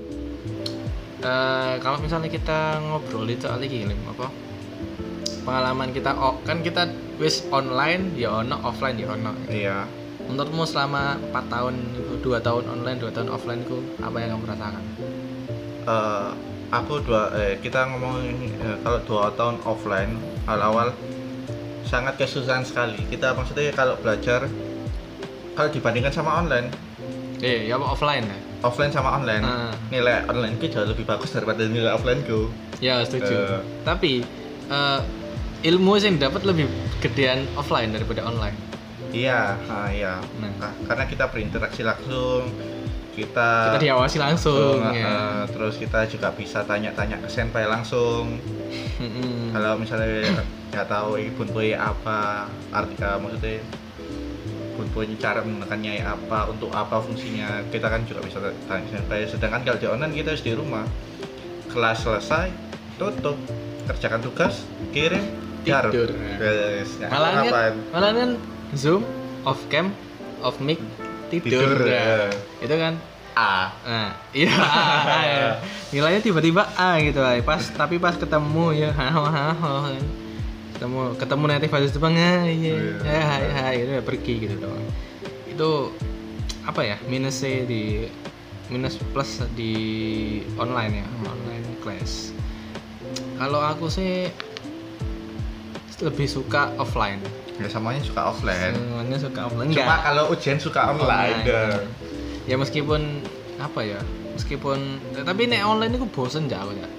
eh, 1.28 1.76
kalau 1.84 2.00
misalnya 2.00 2.32
kita 2.32 2.80
ngobrol 2.88 3.28
itu 3.28 3.52
soal 3.52 3.60
Lim, 3.60 4.00
apa 4.08 4.32
pengalaman 5.44 5.92
kita 5.92 6.12
oh, 6.16 6.40
kan 6.48 6.64
kita 6.64 6.90
wis 7.20 7.46
online 7.52 8.16
ya 8.18 8.42
ono 8.44 8.58
offline 8.64 8.98
ya 8.98 9.14
ono. 9.14 9.32
Iya. 9.48 9.78
Menurutmu 10.24 10.64
selama 10.64 11.20
4 11.36 11.52
tahun 11.52 11.76
dua 12.24 12.40
tahun 12.40 12.64
online 12.72 12.98
dua 13.04 13.12
tahun 13.12 13.28
offline 13.28 13.62
ku 13.68 13.84
apa 14.00 14.16
yang 14.24 14.40
kamu 14.40 14.46
rasakan? 14.48 14.84
Eh, 15.84 16.30
aku 16.72 16.94
dua 17.04 17.28
eh, 17.36 17.60
kita 17.60 17.92
ngomongin 17.92 18.56
eh, 18.64 18.78
kalau 18.82 19.00
dua 19.04 19.24
tahun 19.36 19.60
offline 19.68 20.16
awal-awal 20.48 20.96
sangat 21.84 22.16
kesusahan 22.16 22.64
sekali. 22.64 22.98
Kita 23.12 23.36
maksudnya 23.36 23.76
kalau 23.76 24.00
belajar 24.00 24.48
kalau 25.54 25.70
dibandingkan 25.70 26.16
sama 26.16 26.40
online. 26.40 26.72
Eh 27.44 27.68
ya 27.68 27.76
apa 27.76 27.86
offline 27.92 28.24
ya? 28.24 28.38
Offline 28.64 28.96
sama 28.96 29.20
online. 29.20 29.44
Ah. 29.44 29.76
nilai 29.92 30.24
online 30.32 30.56
ku 30.56 30.72
jauh 30.72 30.88
lebih 30.88 31.04
bagus 31.04 31.36
daripada 31.36 31.68
nilai 31.68 31.92
offline 31.92 32.24
ku. 32.24 32.48
Ya 32.80 33.04
setuju. 33.04 33.36
Eh. 33.36 33.62
tapi 33.84 34.24
eh, 34.72 35.00
ilmu 35.64 35.96
yang 35.96 36.20
dapat 36.20 36.44
lebih 36.44 36.68
gedean 37.00 37.48
offline 37.56 37.96
daripada 37.96 38.28
online. 38.28 38.56
Iya 39.16 39.56
ah, 39.72 39.88
iya. 39.88 40.20
Nah. 40.44 40.52
Ka- 40.60 40.78
karena 40.92 41.06
kita 41.08 41.32
berinteraksi 41.32 41.82
langsung 41.88 42.52
kita 43.14 43.78
kita 43.78 43.86
diawasi 43.94 44.18
langsung 44.18 44.82
langsung, 44.82 44.98
ya. 44.98 45.46
terus 45.46 45.78
kita 45.78 46.10
juga 46.10 46.34
bisa 46.34 46.66
tanya-tanya 46.66 47.22
ke 47.22 47.30
senpai 47.30 47.70
langsung. 47.70 48.42
Kalau 49.54 49.78
misalnya 49.78 50.26
nggak 50.74 50.88
tahu 50.90 51.22
ini 51.22 51.30
bunpui 51.38 51.78
apa 51.78 52.50
arti 52.74 52.98
eh, 52.98 53.18
maksudnya 53.22 53.62
bunpui 54.74 55.14
cara 55.22 55.46
menggunakannya 55.46 56.02
apa 56.02 56.50
untuk 56.50 56.74
apa 56.74 56.98
fungsinya 57.06 57.62
kita 57.70 57.86
kan 57.86 58.02
juga 58.10 58.26
bisa 58.26 58.42
tanya 58.66 58.90
senpai. 58.90 59.30
Sedangkan 59.30 59.62
kalau 59.62 59.78
di 59.78 59.88
online 59.88 60.14
kita 60.18 60.34
harus 60.34 60.44
di 60.44 60.54
rumah. 60.58 60.84
Kelas 61.70 62.02
selesai 62.02 62.50
tutup. 62.98 63.38
Kerjakan 63.84 64.24
tugas 64.26 64.66
kirim 64.96 65.43
jar. 65.64 65.84
Tidur. 65.88 66.12
Yes, 66.38 66.90
nggak 66.96 67.10
malah 67.10 67.30
kan 67.30 67.44
ngapain. 67.44 67.74
malah 67.90 68.12
kan 68.12 68.30
zoom 68.74 69.02
off 69.42 69.60
cam 69.68 69.92
off 70.40 70.60
mic 70.60 70.80
tidur, 71.28 71.50
Tidur, 71.50 71.80
Nah, 71.82 71.90
ya. 71.90 72.30
itu 72.62 72.76
kan 72.76 72.94
A 73.34 73.74
nah 73.82 74.10
iya 74.32 74.54
A, 74.54 75.18
ya. 75.20 75.48
nilainya 75.90 76.22
tiba-tiba 76.22 76.70
A 76.74 77.00
gitu 77.00 77.18
ay. 77.20 77.42
pas 77.42 77.64
tapi 77.66 77.98
pas 77.98 78.14
ketemu 78.14 78.66
ya 78.72 78.94
kan. 78.98 79.98
ketemu 80.74 81.00
ketemu 81.18 81.44
nanti 81.48 81.66
bahasa 81.66 81.90
Jepang 81.90 82.14
ya 82.14 82.46
iya 82.46 82.76
ya 83.02 83.20
hai 83.24 83.46
hai 83.50 83.76
itu 83.82 83.92
ya 83.92 84.02
pergi 84.02 84.34
gitu 84.40 84.56
doang 84.60 84.86
itu 85.48 85.72
apa 86.62 86.82
ya 86.84 86.98
minusnya 87.04 87.64
di 87.64 88.06
minus 88.68 88.96
plus 89.10 89.42
di 89.54 89.74
online 90.56 91.02
ya 91.02 91.08
online 91.24 91.66
class 91.80 92.30
kalau 93.36 93.60
aku 93.60 93.90
sih 93.90 94.30
lebih 96.02 96.26
suka 96.26 96.74
offline. 96.82 97.22
Ya 97.62 97.70
semuanya 97.70 98.02
suka 98.02 98.22
offline. 98.34 98.74
Semuanya 98.74 99.18
suka 99.22 99.40
offline. 99.46 99.70
Cuma 99.70 99.84
enggak. 99.86 100.00
kalau 100.02 100.24
ujian 100.34 100.58
suka 100.58 100.82
online. 100.90 101.46
Online. 101.46 102.12
ya 102.44 102.56
meskipun 102.60 103.24
apa 103.56 103.80
ya 103.88 104.00
meskipun 104.36 105.00
tapi 105.24 105.48
nek 105.48 105.64
online 105.64 105.96
itu 105.96 106.04
bosen 106.12 106.52
jauh 106.52 106.76
ya 106.76 106.90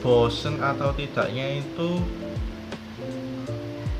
bosen 0.00 0.56
atau 0.56 0.96
tidaknya 0.96 1.60
itu 1.60 2.00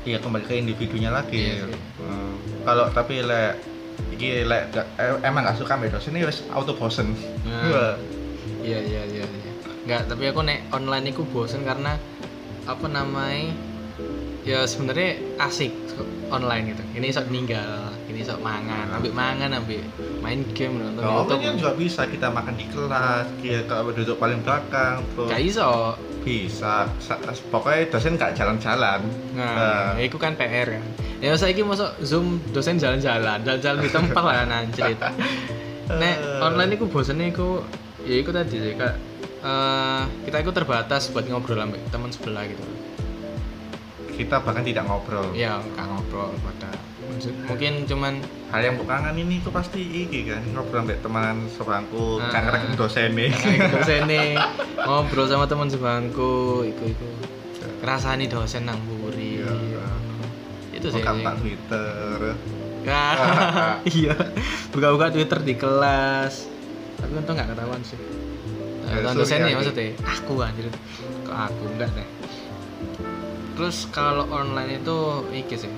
ya 0.01 0.17
kembali 0.17 0.45
ke 0.49 0.57
individunya 0.57 1.13
lagi. 1.13 1.61
Iya. 1.61 1.69
Hmm, 2.01 2.33
kalau 2.65 2.89
tapi 2.89 3.21
lek 3.21 3.61
iki 4.09 4.41
lek 4.49 4.73
emang 5.21 5.45
gak 5.45 5.61
suka 5.61 5.77
mbak 5.77 5.93
dosen 5.93 6.17
ini 6.17 6.25
wis 6.25 6.41
auto 6.49 6.73
bosen. 6.73 7.13
Wah. 7.45 7.93
iya 8.65 8.81
iya 8.81 9.01
iya 9.05 9.25
iya. 9.29 9.51
Nggak 9.85 10.09
tapi 10.09 10.25
aku 10.25 10.41
nek 10.41 10.73
online 10.73 11.13
itu 11.13 11.21
bosen 11.29 11.61
karena 11.61 12.01
apa 12.65 12.85
namanya 12.89 13.53
ya 14.41 14.63
sebenarnya 14.63 15.09
asik 15.39 15.71
online 16.27 16.71
gitu. 16.71 16.83
Ini 16.95 17.07
sok 17.09 17.27
ninggal 17.27 17.69
ini 18.05 18.21
sok 18.21 18.39
mangan. 18.39 18.89
Ambil 18.91 19.11
mangan 19.11 19.49
ambil 19.53 19.81
main 20.19 20.41
game 20.51 20.75
nonton 20.75 20.99
Nah, 20.99 21.21
YouTube. 21.21 21.37
online 21.37 21.57
juga 21.57 21.73
bisa. 21.73 22.01
Kita 22.05 22.27
makan 22.27 22.53
di 22.53 22.65
kelas, 22.67 23.25
kita 23.39 23.75
duduk 23.85 24.17
paling 24.17 24.39
belakang, 24.41 25.01
terus 25.11 25.27
gak 25.27 25.41
iso. 25.41 25.71
Bisa. 26.21 26.85
Sa- 26.97 27.17
Pokoknya 27.49 27.89
dosen 27.89 28.13
nggak 28.13 28.33
jalan-jalan. 28.33 29.01
nah, 29.33 29.53
Nah. 29.53 29.89
itu 29.97 30.15
kan 30.15 30.33
PR 30.33 30.67
kan 30.71 30.83
ya. 31.17 31.33
Saya 31.33 31.51
ini 31.51 31.61
masuk 31.63 31.89
zoom 31.99 32.37
dosen 32.49 32.77
jalan-jalan. 32.77 33.41
Jalan-jalan 33.41 33.79
di 33.79 33.89
tempat 33.89 34.21
lah 34.21 34.45
anjir 34.45 34.91
itu 34.91 35.09
nek 35.91 36.15
Eh. 36.17 36.39
online 36.39 36.71
itu 36.73 36.85
bosannya 36.85 37.29
itu 37.29 37.59
ya 38.01 38.15
itu 38.17 38.29
tadi 38.29 38.55
sih 38.55 38.73
kak. 38.73 38.95
Eh, 39.41 40.01
kita 40.23 40.37
itu 40.39 40.51
terbatas 40.51 41.09
buat 41.09 41.25
ngobrol 41.25 41.57
sama 41.57 41.73
teman 41.89 42.09
sebelah 42.09 42.45
gitu 42.45 42.61
Kita 44.21 44.35
bahkan 44.39 44.61
tidak 44.61 44.85
ngobrol. 44.85 45.33
ya 45.33 45.57
nggak 45.57 45.85
ngobrol 45.87 46.29
pada 46.39 46.69
mungkin 47.43 47.83
cuman 47.83 48.13
Hal 48.49 48.61
yang 48.63 48.77
bukangan 48.77 49.13
ini 49.13 49.37
itu 49.37 49.49
pasti 49.49 49.81
iki 49.81 50.25
kan 50.25 50.43
ngobrol 50.47 50.83
sama 50.83 50.95
teman 50.95 51.35
sebangku, 51.47 52.19
Ah. 52.19 52.29
kan 52.29 52.41
ngerek 52.45 52.61
dosen 52.75 53.09
nih. 53.13 53.29
Kayak 53.33 53.69
dosen 53.71 54.01
nih 54.05 54.29
ngobrol 54.79 55.25
sama 55.25 55.45
teman 55.45 55.67
sebangku 55.67 56.33
iku 56.63 56.83
iku. 56.87 57.07
Rasani 57.81 58.25
dosen 58.25 58.63
nang 58.63 58.77
buri 58.81 59.41
Iya. 59.41 59.85
itu 60.71 60.87
sih. 60.87 61.01
Buka-buka 61.01 61.31
Twitter. 61.37 62.17
Iya. 63.87 64.15
Buka-buka 64.69 65.07
twitter 65.09 65.39
di 65.39 65.53
kelas. 65.53 66.49
Tapi 66.97 67.11
untung 67.13 67.33
nggak 67.33 67.49
ketahuan 67.49 67.81
sih. 67.81 67.97
Ya, 67.97 68.97
Ketahuan 68.97 69.05
sorry, 69.07 69.21
dosennya 69.21 69.53
maksudnya. 69.53 69.85
Aku 70.01 70.33
anjir. 70.39 70.65
Kok 71.21 71.37
aku? 71.37 71.63
Enggak 71.71 71.89
deh 71.93 72.07
terus 73.51 73.87
kalau 73.87 74.25
online 74.27 74.79
itu 74.79 74.97
iki 75.31 75.55
sih. 75.57 75.71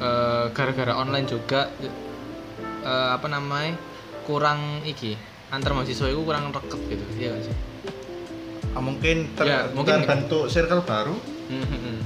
Eh, 0.00 0.44
gara-gara 0.50 0.96
online 0.96 1.26
juga 1.26 1.68
eh, 2.80 3.08
apa 3.10 3.26
namanya 3.26 3.76
kurang 4.24 4.80
iki. 4.82 5.16
Antar 5.50 5.74
mahasiswa 5.74 6.06
itu 6.06 6.22
kurang 6.22 6.54
reket 6.54 6.78
gitu 6.88 7.04
iya 7.18 7.34
gak 7.34 7.42
sih? 7.44 7.56
Ah, 8.70 8.78
mungkin 8.78 9.34
ter 9.34 9.44
Ya, 9.44 9.66
mungkin- 9.74 10.06
terbentuk 10.06 10.46
circle 10.46 10.86
baru. 10.86 11.18
Hmm, 11.50 11.98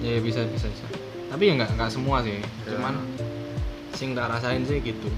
ya 0.00 0.16
bisa 0.24 0.40
bisa 0.48 0.64
bisa. 0.66 0.88
Tapi 1.28 1.42
ya 1.44 1.52
nggak 1.54 1.76
nggak 1.76 1.90
semua 1.92 2.24
sih. 2.24 2.40
Ya. 2.40 2.72
cuman 2.72 2.96
sing 3.92 4.16
tak 4.16 4.32
rasain 4.32 4.64
sih 4.64 4.80
gitu. 4.80 5.12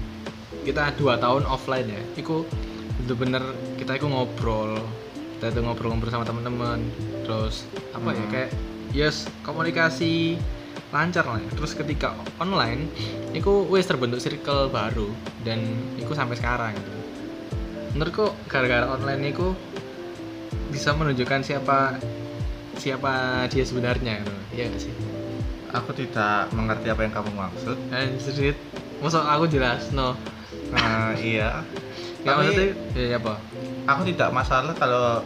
Kita 0.61 0.91
dua 0.99 1.15
tahun 1.15 1.47
offline 1.47 1.87
ya. 1.87 2.01
Itu 2.13 2.43
bener-bener 2.99 3.39
kita 3.79 3.95
itu 3.95 4.05
ngobrol. 4.05 4.75
Kita 5.39 5.49
itu 5.49 5.59
ngobrol-ngobrol 5.63 6.11
sama 6.11 6.27
teman-teman. 6.27 6.83
Terus 7.23 7.63
apa 7.95 8.11
ya 8.11 8.19
Hmm. 8.19 8.29
kayak 8.29 8.49
yes 8.91 9.29
komunikasi 9.45 10.39
lancar 10.89 11.21
lah 11.21 11.37
ya. 11.37 11.49
terus 11.53 11.77
ketika 11.77 12.17
online 12.41 12.89
itu 13.33 13.65
wes 13.69 13.85
terbentuk 13.85 14.17
circle 14.17 14.73
baru 14.73 15.13
dan 15.45 15.61
itu 16.01 16.09
sampai 16.17 16.33
sekarang 16.33 16.73
gitu 16.73 16.91
menurutku 17.93 18.33
gara-gara 18.49 18.89
online 18.89 19.33
itu 19.33 19.53
bisa 20.69 20.93
menunjukkan 20.93 21.41
siapa 21.41 21.97
siapa 22.79 23.45
dia 23.51 23.65
sebenarnya 23.65 24.23
gitu. 24.23 24.33
Iya 24.55 24.63
gak 24.71 24.81
sih? 24.81 24.93
Aku 25.75 25.91
tidak 25.93 26.49
mengerti 26.55 26.87
apa 26.89 27.01
yang 27.05 27.13
kamu 27.13 27.31
maksud. 27.35 27.77
Anjir, 27.91 28.55
masa 29.03 29.25
aku 29.25 29.45
jelas 29.49 29.91
no. 29.91 30.15
Nah, 30.71 31.13
iya. 31.19 31.61
Ya 32.23 32.33
Tapi- 32.33 32.37
maksudnya 32.39 32.67
ya, 32.95 33.05
ya 33.13 33.17
apa? 33.19 33.35
Aku 33.89 34.05
tidak 34.05 34.29
masalah 34.29 34.77
kalau 34.77 35.25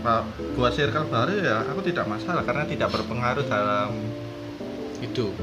pa- 0.00 0.24
buat 0.56 0.72
circle 0.72 1.04
baru 1.06 1.32
ya, 1.38 1.60
aku 1.62 1.84
tidak 1.84 2.08
masalah 2.08 2.40
karena 2.40 2.64
tidak 2.64 2.88
berpengaruh 2.88 3.44
dalam 3.44 3.92
Itu. 4.98 5.36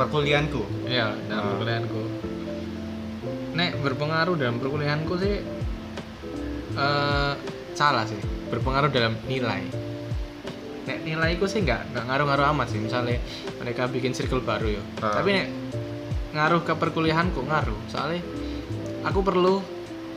perkuliahanku. 0.00 0.88
Ya, 0.88 1.12
dalam 1.28 1.44
Ah. 1.44 1.48
perkuliahanku. 1.52 2.00
Nek 3.52 3.70
berpengaruh 3.84 4.34
dalam 4.40 4.56
perkuliahanku 4.56 5.14
sih 5.20 5.36
eh 6.72 7.32
salah 7.76 8.08
sih. 8.08 8.16
Berpengaruh 8.48 8.88
dalam 8.88 9.20
nilai. 9.28 9.68
Nek 10.88 11.04
nilaiku 11.04 11.44
sih 11.44 11.60
nggak 11.60 11.92
nggak 11.92 12.04
ngaruh-ngaruh 12.08 12.46
amat 12.56 12.72
sih. 12.72 12.80
Misalnya 12.80 13.20
mereka 13.60 13.84
bikin 13.84 14.16
circle 14.16 14.40
baru 14.40 14.80
ya. 14.80 14.82
Ah. 15.04 15.20
Tapi 15.20 15.28
nek 15.36 15.48
ngaruh 16.32 16.64
ke 16.64 16.72
perkuliahanku 16.72 17.44
ngaruh. 17.44 17.76
Soalnya 17.84 18.24
aku 19.04 19.20
perlu 19.20 19.60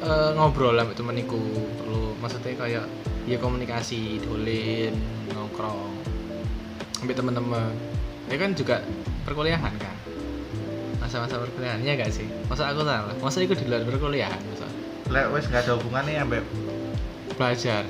eh, 0.03 0.29
ngobrol 0.35 0.75
sama 0.75 0.93
temeniku, 0.93 1.39
perlu 1.79 2.13
maksudnya 2.19 2.53
kayak 2.53 2.85
ya 3.23 3.37
komunikasi, 3.39 4.19
dolin, 4.19 4.93
nongkrong 5.31 5.91
sampai 6.99 7.15
teman-teman. 7.15 7.71
Ya 8.27 8.35
kan 8.35 8.51
juga 8.53 8.79
perkuliahan 9.23 9.73
kan. 9.75 9.95
Masa-masa 10.99 11.35
perkuliahan 11.35 11.83
ya 11.83 11.99
gak 11.99 12.11
sih? 12.11 12.27
Masa 12.47 12.71
aku 12.71 12.83
salah? 12.83 13.11
Masa 13.19 13.43
itu 13.43 13.51
di 13.53 13.67
luar 13.67 13.83
perkuliahan 13.83 14.39
masa? 14.47 14.67
Lek 15.11 15.27
wes 15.29 15.45
nggak 15.47 15.67
ada 15.67 15.71
hubungannya 15.75 16.15
sampai 16.15 16.41
Belajar. 17.35 17.83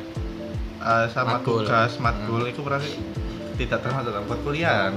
eh, 0.84 1.06
sama 1.14 1.38
Matkul. 1.40 1.64
tugas 1.64 1.96
matkul 1.96 2.44
itu 2.44 2.60
berarti 2.60 2.92
tidak 3.56 3.80
termasuk 3.82 4.12
dalam 4.12 4.26
perkuliahan. 4.26 4.94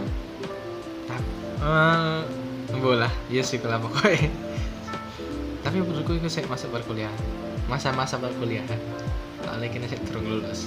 Eh, 1.56 2.20
bola, 2.76 3.08
iya 3.28 3.40
sih 3.40 3.56
kalau 3.56 3.86
pokoknya. 3.86 4.28
Tapi 5.66 5.82
menurutku 5.82 6.14
itu 6.14 6.30
saya 6.30 6.46
masuk 6.46 6.70
perkuliahan. 6.70 7.18
Masa-masa 7.66 8.22
perkuliahan. 8.22 8.78
Soalnya 9.42 9.66
kita 9.66 9.90
saya 9.90 9.98
terus 10.06 10.22
lulus. 10.22 10.60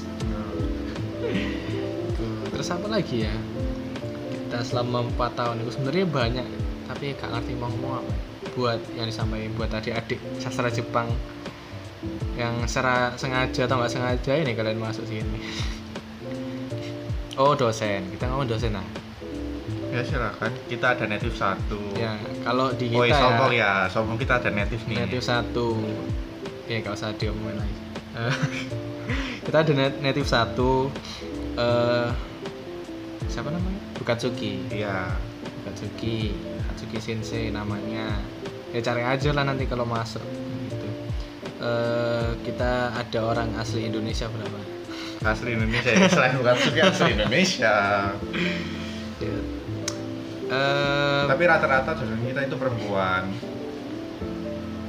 Tuh, 2.19 2.43
Terus 2.51 2.67
apa 2.67 2.87
lagi 2.91 3.23
ya? 3.23 3.31
Kita 4.27 4.59
selama 4.59 5.07
4 5.15 5.39
tahun 5.39 5.55
itu 5.63 5.71
sebenarnya 5.79 6.05
banyak, 6.11 6.47
tapi 6.91 7.15
gak 7.15 7.31
ngerti 7.31 7.55
mau 7.55 7.71
ngomong 7.71 8.03
apa. 8.03 8.13
Buat 8.59 8.81
yang 8.99 9.07
disampaikan 9.07 9.55
buat 9.55 9.71
adik-adik 9.71 10.19
sastra 10.35 10.67
Jepang 10.67 11.07
yang 12.35 12.59
secara 12.67 13.15
sengaja 13.15 13.67
atau 13.67 13.79
nggak 13.79 13.91
sengaja 13.91 14.31
ini 14.35 14.51
kalian 14.55 14.79
masuk 14.79 15.03
sini. 15.07 15.39
Oh 17.39 17.55
dosen, 17.55 18.09
kita 18.11 18.27
ngomong 18.27 18.51
dosen 18.51 18.75
nah. 18.75 18.83
Ya 19.89 20.01
silakan. 20.01 20.51
Kita 20.65 20.93
ada 20.93 21.05
native 21.05 21.33
satu. 21.33 21.81
Ya 21.93 22.13
kalau 22.39 22.69
di 22.71 22.93
Oh, 22.93 23.01
kita 23.01 23.09
iya, 23.09 23.17
sombong 23.17 23.51
ya. 23.51 23.71
Sombong 23.87 24.17
kita 24.17 24.33
ada 24.37 24.49
native 24.49 24.81
nih. 24.85 24.97
native 25.03 25.23
satu 25.23 25.67
ya 26.65 26.77
gak 26.79 26.93
usah 26.93 27.09
diomongin 27.13 27.57
lagi 27.57 27.75
Eh, 28.11 28.35
kita 29.45 29.57
ada 29.59 29.71
native 29.97 30.23
satu 30.23 30.93
eh 31.55 32.09
siapa 33.25 33.49
namanya 33.49 33.81
Bukatsuki 33.97 34.69
Iya. 34.69 35.17
Bukatsuki 35.59 36.37
Hatsuki 36.63 36.97
Sensei 36.99 37.49
namanya 37.49 38.21
ya 38.69 38.79
cari 38.79 39.01
aja 39.01 39.33
lah 39.33 39.41
nanti 39.43 39.65
kalau 39.65 39.83
masuk 39.83 40.21
gitu 40.69 40.87
Eh, 41.57 42.29
kita 42.45 42.93
ada 42.93 43.19
orang 43.19 43.49
asli 43.57 43.89
Indonesia 43.89 44.29
berapa 44.29 44.61
Asli 45.19 45.51
Indonesia. 45.51 45.91
ya. 45.91 46.05
Selain 46.07 46.31
bukan 46.37 46.55
suki 46.55 46.79
asli 46.79 47.09
Indonesia. 47.11 47.73
Ya. 49.19 49.35
Eh, 50.49 51.23
Tapi 51.25 51.43
rata-rata 51.45 51.93
dosen 51.93 52.19
kita 52.23 52.41
itu 52.43 52.55
perempuan. 52.55 53.29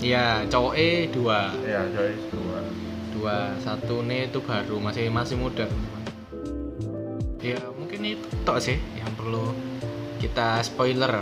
ya 0.01 0.49
cowok 0.49 0.73
E 0.75 0.91
dua 1.07 1.53
Ya, 1.61 1.85
Joy 1.87 2.17
dua. 2.33 2.65
dua 3.13 3.37
satu 3.61 4.01
nih 4.01 4.27
itu 4.27 4.41
baru 4.41 4.81
masih 4.81 5.13
masih 5.13 5.37
muda 5.37 5.69
ya 7.39 7.61
mungkin 7.71 8.01
itu 8.07 8.25
tok 8.41 8.57
sih 8.59 8.81
yang 8.97 9.13
perlu 9.13 9.53
kita 10.17 10.65
spoiler 10.65 11.21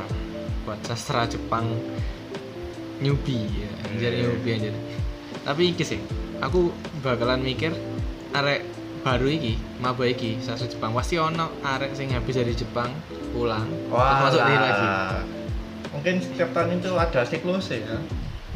buat 0.62 0.78
sastra 0.84 1.26
Jepang 1.26 1.66
newbie 2.98 3.50
ya 3.50 3.70
jadi 3.98 4.16
Hmm. 4.20 4.26
newbie 4.30 4.54
aja 4.56 4.70
tapi 5.42 5.74
iki 5.74 5.82
sih 5.82 5.98
aku 6.38 6.70
bakalan 7.00 7.42
mikir 7.42 7.74
arek 8.30 8.62
baru 9.02 9.26
iki 9.26 9.54
maba 9.78 10.06
iki 10.06 10.38
sastra 10.38 10.70
Jepang 10.70 10.94
pasti 10.94 11.18
ono 11.18 11.50
arek 11.60 11.98
sing 11.98 12.14
habis 12.14 12.34
dari 12.36 12.54
Jepang 12.54 12.94
pulang 13.38 13.66
terus 13.70 14.18
masuk 14.26 14.40
di 14.42 14.54
lagi 14.58 14.86
Mungkin 15.88 16.14
setiap 16.20 16.50
tahun 16.52 16.78
itu 16.78 16.90
ada 16.94 17.20
siklusnya 17.24 17.78
ya. 17.80 17.96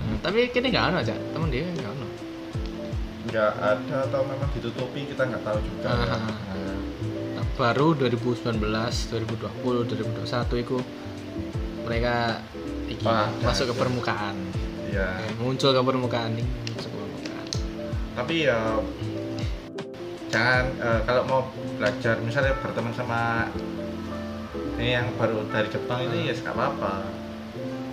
Hmm, 0.02 0.16
tapi 0.20 0.50
kini 0.50 0.68
nggak 0.68 0.84
ono 0.92 0.96
aja 1.00 1.14
temen 1.14 1.48
dia 1.48 1.64
nggak 1.64 1.90
ono 1.90 2.06
Nggak 3.22 3.52
ada 3.56 3.96
atau 4.04 4.20
memang 4.26 4.50
ditutupi 4.52 5.06
kita 5.06 5.22
nggak 5.30 5.42
tahu 5.42 5.58
juga. 5.62 5.88
Nah, 5.94 6.28
Nah, 7.32 7.46
baru 7.56 7.96
2019, 7.96 8.60
2020, 9.08 9.88
2021 9.88 10.60
itu 10.60 10.76
mereka 11.82 12.44
iki, 12.86 13.02
Wah, 13.02 13.32
masuk 13.40 13.72
ke 13.72 13.74
ada. 13.74 13.80
permukaan. 13.80 14.36
Iya. 14.92 15.08
Eh, 15.24 15.32
muncul 15.40 15.72
ke 15.72 15.80
permukaan 15.80 16.30
nih, 16.36 16.46
masuk 16.76 16.90
ke 16.92 16.98
permukaan. 17.00 17.46
Tapi 18.12 18.34
ya 18.44 18.58
jangan 20.28 20.64
eh, 20.76 21.00
kalau 21.08 21.22
mau 21.24 21.40
belajar 21.80 22.20
misalnya 22.20 22.52
berteman 22.60 22.92
sama 22.92 23.48
ini 24.78 24.88
yang 24.92 25.06
baru 25.16 25.44
dari 25.48 25.68
Jepang 25.68 26.00
ini 26.04 26.28
ya 26.28 26.34
nggak 26.34 26.54
apa-apa. 26.54 26.94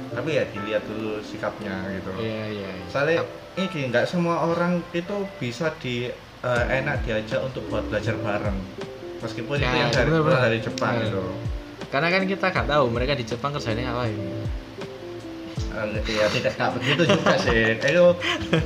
Tapi 0.10 0.30
ya 0.34 0.44
dilihat 0.50 0.84
dulu 0.86 1.22
sikapnya 1.22 1.76
gitu. 1.94 2.12
Iya, 2.18 2.44
iya. 2.50 2.70
iya. 2.74 2.86
Soalnya 2.90 3.24
ini 3.58 3.90
nggak 3.90 4.06
semua 4.06 4.42
orang 4.46 4.82
itu 4.92 5.16
bisa 5.38 5.70
di 5.78 6.10
eh, 6.40 6.64
enak 6.70 7.04
diajak 7.04 7.44
untuk 7.44 7.68
buat 7.68 7.84
belajar 7.88 8.16
bareng. 8.18 8.58
meskipun 9.20 9.60
Ya, 9.60 9.68
itu 9.68 9.78
yang 9.84 9.92
dari, 9.92 10.08
bener-bener. 10.08 10.40
dari 10.40 10.58
Jepang 10.64 10.96
Bener. 10.96 11.12
itu 11.12 11.24
karena 11.92 12.08
kan 12.08 12.24
kita 12.24 12.46
nggak 12.56 12.68
tahu 12.72 12.86
mereka 12.88 13.14
di 13.20 13.26
Jepang 13.28 13.52
kerjanya 13.52 13.92
apa 13.92 14.08
ini 14.08 14.32
Eh, 15.70 16.16
ya 16.16 16.26
tidak 16.32 16.54
nggak 16.56 16.72
begitu 16.80 17.02
juga 17.04 17.36
sih 17.36 17.76
itu 17.92 18.06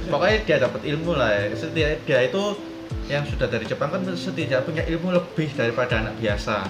pokoknya 0.08 0.38
dia 0.46 0.58
dapat 0.62 0.82
ilmu 0.86 1.18
lah 1.18 1.30
ya. 1.34 1.58
Setidak 1.58 2.06
dia 2.06 2.20
itu 2.30 2.42
yang 3.10 3.26
sudah 3.26 3.50
dari 3.50 3.66
Jepang 3.66 3.90
kan 3.92 4.06
setidaknya 4.08 4.62
punya 4.62 4.84
ilmu 4.86 5.10
lebih 5.10 5.50
daripada 5.58 6.06
anak 6.06 6.16
biasa 6.22 6.70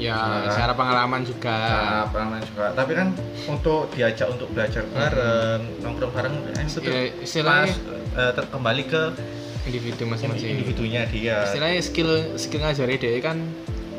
ya 0.00 0.16
Nah. 0.16 0.48
secara 0.48 0.72
pengalaman 0.72 1.20
juga. 1.22 1.52
Nah, 1.52 2.04
pengalaman 2.08 2.40
juga. 2.42 2.72
Tapi 2.72 2.92
kan 2.92 3.08
untuk 3.46 3.92
diajak 3.92 4.26
untuk 4.26 4.48
belajar 4.50 4.82
bareng 4.88 5.60
nongkrong 5.78 6.10
bareng 6.10 6.34
eh, 6.50 6.64
itu 6.64 6.80
ya, 6.80 6.90
pas 6.90 7.22
istilahnya 7.22 7.74
eh, 8.16 8.32
ter- 8.32 8.48
kembali 8.48 8.82
ke 8.84 9.02
individu 9.62 10.02
masing-masing. 10.08 10.50
individunya 10.50 11.04
dia. 11.06 11.44
Istilahnya 11.44 11.78
skill 11.78 12.10
skill 12.34 12.60
ngajari 12.60 12.96
dia 12.96 13.12
kan 13.20 13.36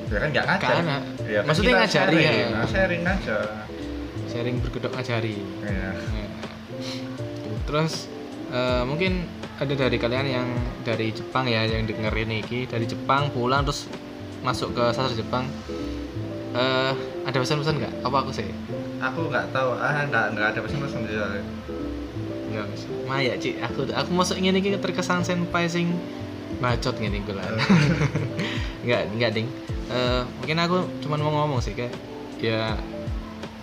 ya 0.10 0.18
kan 0.18 0.30
nggak 0.30 0.46
ngajar. 0.46 0.72
Kan, 0.74 0.84
ya, 1.24 1.40
kan 1.40 1.44
Maksudnya 1.48 1.74
ngajari 1.78 2.18
sharing, 2.18 2.42
ya. 2.42 2.48
nah, 2.52 2.66
sharing 2.68 3.02
aja. 3.06 3.38
Sharing 4.28 4.56
berkedok 4.60 4.92
ngajari. 4.92 5.38
Ya. 5.62 5.72
Ya. 5.72 6.26
terus 7.62 8.10
eh, 8.50 8.84
mungkin 8.84 9.24
ada 9.56 9.74
dari 9.78 9.96
kalian 9.96 10.26
yang 10.28 10.48
dari 10.82 11.14
Jepang 11.14 11.46
ya 11.46 11.64
yang 11.64 11.86
dengerin 11.86 12.42
ini 12.42 12.66
dari 12.66 12.84
Jepang 12.84 13.30
pulang 13.30 13.62
terus 13.62 13.86
masuk 14.42 14.74
ke 14.74 14.84
sastra 14.90 15.14
Jepang 15.14 15.46
eh 16.52 16.94
ada 17.24 17.38
pesan-pesan 17.38 17.80
nggak 17.80 17.94
apa 18.04 18.18
aku 18.28 18.32
sih 18.36 18.48
aku 19.00 19.32
nggak 19.32 19.56
tahu 19.56 19.78
ah 19.80 20.04
nggak 20.08 20.26
nggak 20.36 20.48
ada 20.56 20.60
pesan-pesan 20.60 21.08
dia 21.08 21.42
Enggak 22.52 22.68
bisa. 22.76 22.88
Maya, 23.08 23.34
Cik. 23.40 23.56
Aku 23.64 23.88
aku 23.88 24.12
masuk 24.12 24.36
ngene 24.44 24.60
iki 24.60 24.76
terkesan 24.76 25.24
senpai 25.24 25.72
sing 25.72 25.96
bacot 26.60 27.00
ngene 27.00 27.24
iku 27.24 27.32
lah. 27.32 27.48
enggak, 28.84 29.08
enggak, 29.16 29.32
Ding. 29.32 29.48
Eh, 29.88 30.22
mungkin 30.44 30.58
aku 30.60 30.78
cuma 31.00 31.16
mau 31.16 31.32
ngomong 31.32 31.64
sih 31.64 31.72
kayak 31.72 31.96
ya 32.44 32.76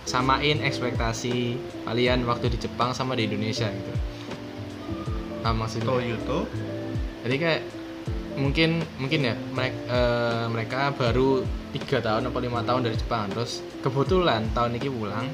samain 0.09 0.57
ekspektasi 0.65 1.61
kalian 1.85 2.25
waktu 2.25 2.49
di 2.49 2.57
Jepang 2.57 2.97
sama 2.97 3.13
di 3.13 3.29
Indonesia 3.29 3.69
gitu. 3.69 3.93
Nah, 5.45 5.53
maksudnya. 5.55 5.87
to 5.87 6.01
YouTube 6.03 6.47
Jadi 7.23 7.35
kayak 7.37 7.61
mungkin 8.39 8.79
mungkin 8.97 9.19
ya 9.27 9.35
mereka 9.51 9.99
mereka 10.47 10.79
baru 10.95 11.43
tiga 11.75 11.99
tahun 11.99 12.31
atau 12.31 12.39
lima 12.39 12.63
tahun 12.63 12.87
dari 12.87 12.95
Jepang 12.95 13.27
terus 13.29 13.59
kebetulan 13.83 14.47
tahun 14.55 14.79
ini 14.79 14.89
pulang 14.89 15.27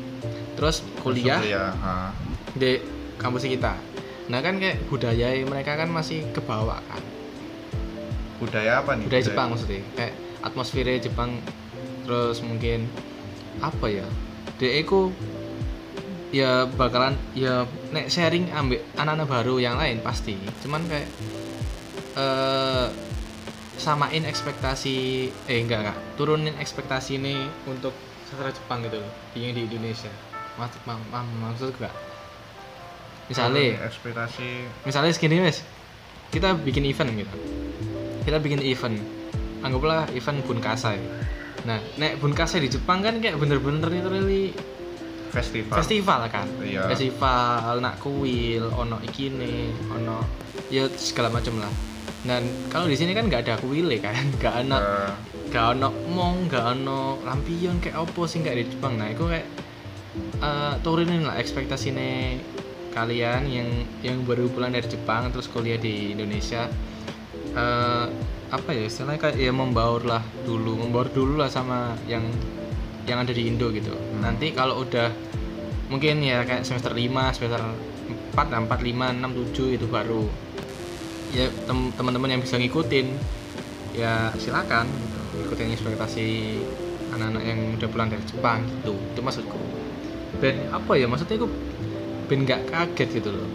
terus 0.58 0.82
kuliah 1.06 1.40
ya 1.46 1.70
di 2.56 2.80
kampus 3.22 3.46
kita. 3.48 3.76
Nah 4.32 4.40
kan 4.42 4.58
kayak 4.58 4.90
budaya 4.90 5.38
mereka 5.46 5.78
kan 5.78 5.92
masih 5.92 6.26
ke 6.34 6.42
bawah 6.42 6.82
kan. 6.90 7.04
budaya 8.36 8.84
apa 8.84 9.00
nih 9.00 9.06
Budaya 9.08 9.24
Jepang 9.24 9.48
maksudnya. 9.52 9.82
Kayak 9.96 10.14
atmosfernya 10.44 11.00
Jepang 11.00 11.40
terus 12.04 12.44
mungkin 12.44 12.88
apa 13.64 13.88
ya? 13.88 14.06
Dia 14.60 14.72
itu 14.84 15.12
ya 16.36 16.68
bakalan 16.68 17.16
ya 17.32 17.64
nek 17.96 18.12
sharing 18.12 18.52
ambek 18.52 18.84
anak-anak 19.00 19.28
baru 19.28 19.56
yang 19.64 19.80
lain 19.80 20.04
pasti. 20.04 20.36
Cuman 20.64 20.84
kayak 20.92 21.08
eh 22.16 22.88
samain 23.76 24.24
ekspektasi 24.24 24.96
eh 25.52 25.58
enggak 25.60 25.80
enggak. 25.84 25.98
Turunin 26.16 26.56
ekspektasi 26.58 27.20
ini 27.20 27.48
untuk 27.68 27.92
sastra 28.26 28.50
Jepang 28.50 28.82
gitu 28.88 29.04
loh 29.04 29.12
yang 29.36 29.54
di 29.54 29.68
Indonesia. 29.68 30.12
Mas, 30.56 30.72
ma, 30.88 30.96
ma, 31.12 31.20
maksud 31.52 31.76
enggak 31.76 31.94
misalnya 33.26 33.82
ekspektasi 33.90 34.70
misalnya 34.86 35.12
segini 35.12 35.42
mas. 35.42 35.66
Kita 36.30 36.54
bikin 36.54 36.86
event 36.86 37.10
gitu. 37.16 37.36
Kita 38.22 38.38
bikin 38.38 38.62
event. 38.62 39.02
Anggaplah 39.66 40.06
event 40.14 40.46
bunkasai 40.46 41.02
nah 41.66 41.82
nek 41.98 42.22
bunkasai 42.22 42.62
di 42.62 42.70
Jepang 42.70 43.02
kan 43.02 43.18
kayak 43.18 43.42
bener-bener 43.42 43.90
literally 43.90 44.54
festival. 45.34 45.76
festival 45.82 46.20
kan? 46.30 46.48
Iya. 46.62 46.86
festival 46.94 47.82
nak 47.82 47.98
kuil 47.98 48.70
ono 48.70 49.02
ikine 49.02 49.74
ono 49.90 50.22
ya 50.70 50.86
segala 50.94 51.34
macam 51.34 51.58
lah 51.58 51.74
dan 52.26 52.42
kalau 52.74 52.90
di 52.90 52.98
sini 52.98 53.14
kan 53.14 53.30
nggak 53.30 53.46
ada 53.46 53.56
kuil 53.62 53.86
kan? 54.02 54.18
Nggak 54.42 54.56
ada 54.66 54.78
Eh, 54.82 55.12
gak 55.54 55.78
ono 55.78 55.90
mong 56.12 56.50
gak 56.50 56.66
ono 56.74 57.22
lampion 57.22 57.78
kayak 57.80 58.02
opo 58.02 58.26
sih 58.26 58.42
kayak 58.42 58.58
di 58.60 58.66
Jepang. 58.74 58.98
Nah 58.98 59.08
itu 59.14 59.30
kayak 59.30 59.48
eh, 60.42 60.74
turunin 60.82 61.22
lah 61.24 61.38
ekspektasine 61.38 62.42
kalian 62.92 63.46
yang 63.52 63.70
yang 64.02 64.18
baru 64.26 64.50
pulang 64.50 64.74
dari 64.74 64.88
Jepang 64.90 65.30
terus 65.30 65.46
kuliah 65.48 65.78
di 65.78 66.18
Indonesia. 66.18 66.66
Eh, 67.56 68.06
apa 68.50 68.70
ya 68.74 68.84
istilahnya? 68.90 69.22
Kayak 69.22 69.38
ya 69.40 69.54
membaur 69.54 70.02
lah 70.04 70.26
dulu 70.44 70.82
membaur 70.82 71.08
dulu 71.14 71.40
lah 71.40 71.50
sama 71.54 71.94
yang 72.10 72.26
yang 73.06 73.22
ada 73.22 73.32
di 73.32 73.46
Indo 73.46 73.70
gitu. 73.70 73.94
Nanti 74.18 74.50
kalau 74.52 74.82
udah 74.82 75.14
mungkin 75.94 76.26
ya 76.26 76.42
kayak 76.42 76.66
semester 76.66 76.90
5 76.90 77.38
semester 77.38 77.62
4 78.34 78.34
4 78.34 78.66
5 78.66 79.22
6 79.22 79.54
7 79.54 79.78
itu 79.78 79.86
baru 79.86 80.26
ya 81.36 81.52
tem- 81.68 81.92
teman-teman 82.00 82.32
yang 82.32 82.42
bisa 82.42 82.56
ngikutin 82.56 83.12
ya 83.92 84.32
silakan 84.40 84.88
gitu. 84.88 85.20
ikutin 85.52 85.76
ekspektasi 85.76 86.28
anak-anak 87.12 87.44
yang 87.44 87.60
udah 87.76 87.88
pulang 87.92 88.08
dari 88.08 88.24
Jepang 88.24 88.64
gitu. 88.64 88.96
Itu 88.96 89.20
maksudku. 89.20 89.60
Dan 90.40 90.72
apa 90.72 90.92
ya 90.96 91.08
maksudnya 91.12 91.36
aku 91.40 91.48
ben 92.32 92.48
nggak 92.48 92.72
kaget 92.72 93.10
gitu 93.20 93.30
loh. 93.36 93.48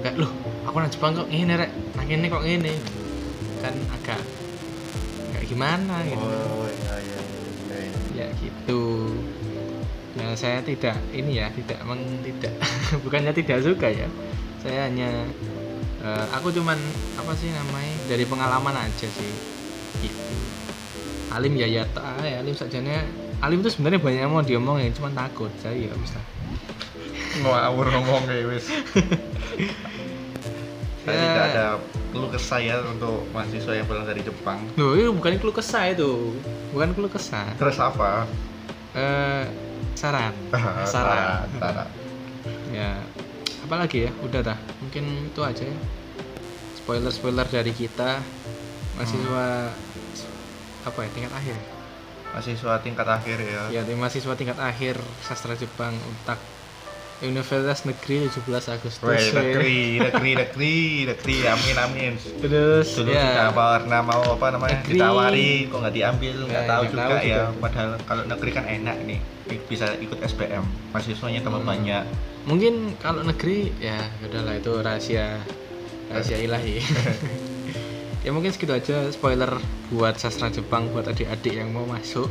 Kayak 0.00 0.24
loh 0.24 0.32
aku 0.64 0.76
nang 0.80 0.92
Jepang 0.92 1.12
kok 1.12 1.28
ini 1.28 1.52
rek? 1.52 1.70
Nang 1.96 2.08
ini 2.08 2.26
kok 2.32 2.44
ini 2.44 2.74
kan 3.60 3.74
agak 3.92 4.20
nggak 5.36 5.44
gimana 5.48 6.00
gitu. 6.08 6.24
Oh 6.24 6.68
iya 6.68 6.94
iya 7.00 7.20
iya, 7.20 7.78
iya. 7.84 8.24
ya 8.24 8.26
gitu. 8.40 8.82
Ya 10.16 10.32
saya 10.32 10.64
tidak 10.64 10.96
ini 11.12 11.44
ya 11.44 11.52
tidak 11.52 11.76
meng 11.84 12.00
tidak 12.24 12.56
bukannya 13.04 13.32
tidak 13.36 13.60
suka 13.60 13.88
ya. 13.92 14.08
Saya 14.64 14.88
hanya 14.88 15.28
eh, 16.06 16.24
aku 16.30 16.54
cuman 16.54 16.78
apa 17.18 17.32
sih 17.34 17.50
namanya 17.50 17.94
dari 18.06 18.22
pengalaman 18.22 18.74
aja 18.78 19.06
sih. 19.10 19.32
Gitu 19.98 20.22
alim 21.26 21.52
ya 21.58 21.68
ya 21.68 21.82
tak 21.92 22.22
ya 22.24 22.40
alim 22.40 22.54
sajanya 22.56 23.02
alim 23.44 23.60
itu 23.60 23.68
sebenarnya 23.68 24.00
banyak 24.00 24.20
yang 24.24 24.32
mau 24.32 24.40
diomongin 24.40 24.94
cuman 24.96 25.12
takut 25.12 25.52
saya 25.60 25.76
ya 25.76 25.92
bisa 25.98 26.16
ngawur 27.44 27.92
ngomong 27.92 28.24
kayak 28.24 28.48
wis. 28.48 28.66
Saya 31.06 31.14
Ya. 31.14 31.22
tidak 31.22 31.46
ada 31.54 31.66
keluh 32.10 32.30
kesah 32.34 32.58
ya 32.58 32.82
untuk 32.82 33.22
mahasiswa 33.30 33.78
yang 33.78 33.86
pulang 33.86 34.02
dari 34.10 34.26
Jepang. 34.26 34.58
Loh 34.74 34.98
itu 34.98 35.14
bukan 35.14 35.38
keluh 35.38 35.54
kesah 35.54 35.94
itu. 35.94 36.34
Bukan 36.74 36.98
keluh 36.98 37.06
kesah. 37.06 37.46
Terus 37.54 37.78
apa? 37.78 38.26
Eh 38.90 39.46
saran. 39.94 40.34
Saran 40.92 41.46
Tara. 41.62 41.86
ya 42.82 42.98
apalagi 43.62 44.08
ya? 44.08 44.12
Udah 44.18 44.40
dah 44.50 44.58
mungkin 44.80 45.30
itu 45.30 45.40
aja 45.44 45.64
ya. 45.64 45.78
Spoiler 46.76 47.12
spoiler 47.12 47.46
dari 47.48 47.72
kita. 47.74 48.20
Mahasiswa 48.96 49.74
apa 50.86 50.98
ya 51.04 51.10
tingkat 51.12 51.32
akhir? 51.36 51.56
Mahasiswa 52.32 52.72
tingkat 52.80 53.08
akhir 53.08 53.38
ya. 53.44 53.62
Ya 53.70 53.82
mahasiswa 53.96 54.34
tingkat 54.36 54.58
akhir 54.60 54.96
sastra 55.24 55.52
Jepang 55.58 55.92
untak 55.92 56.40
Universitas 57.18 57.82
Negeri 57.82 58.28
17 58.28 58.44
Agustus 58.68 59.00
Weh, 59.00 59.16
negeri, 59.32 59.78
negeri, 59.98 60.30
negeri, 60.36 60.76
negeri, 61.06 61.36
amin, 61.44 61.76
amin. 61.78 62.12
terus 62.38 62.92
Dulu 62.92 63.08
ya 63.08 63.48
juga 63.48 63.56
pernah 63.80 64.00
mau 64.00 64.22
apa 64.30 64.46
namanya 64.50 64.78
Negeri. 64.80 64.92
ditawari, 64.94 65.50
kok 65.66 65.78
nggak 65.78 65.94
diambil, 65.94 66.36
nggak 66.44 66.60
Ya, 66.60 66.68
tahu 66.68 66.82
juga 66.86 67.00
tahu 67.00 67.16
ya. 67.16 67.22
juga. 67.22 67.42
Padahal 67.58 67.90
kalau 68.04 68.22
negeri 68.26 68.50
kan 68.52 68.64
enak 68.66 68.96
nih, 69.02 69.18
bisa 69.64 69.86
ikut 69.96 70.18
SBM, 70.18 70.64
mahasiswanya 70.90 71.40
tambah 71.40 71.58
Hmm. 71.58 71.70
banyak. 71.70 72.04
mungkin 72.44 72.74
kalau 72.96 73.20
negeri 73.20 73.74
ya 73.76 73.98
udahlah 74.22 74.54
itu 74.54 74.70
rahasia 74.76 75.42
rahasia 76.06 76.38
ilahi 76.38 76.78
ya 78.22 78.30
mungkin 78.30 78.50
segitu 78.50 78.70
aja 78.70 79.10
spoiler 79.10 79.50
buat 79.88 80.14
sastra 80.14 80.46
Jepang 80.48 80.86
buat 80.88 81.02
adik-adik 81.04 81.50
yang 81.52 81.70
mau 81.70 81.82
masuk 81.82 82.30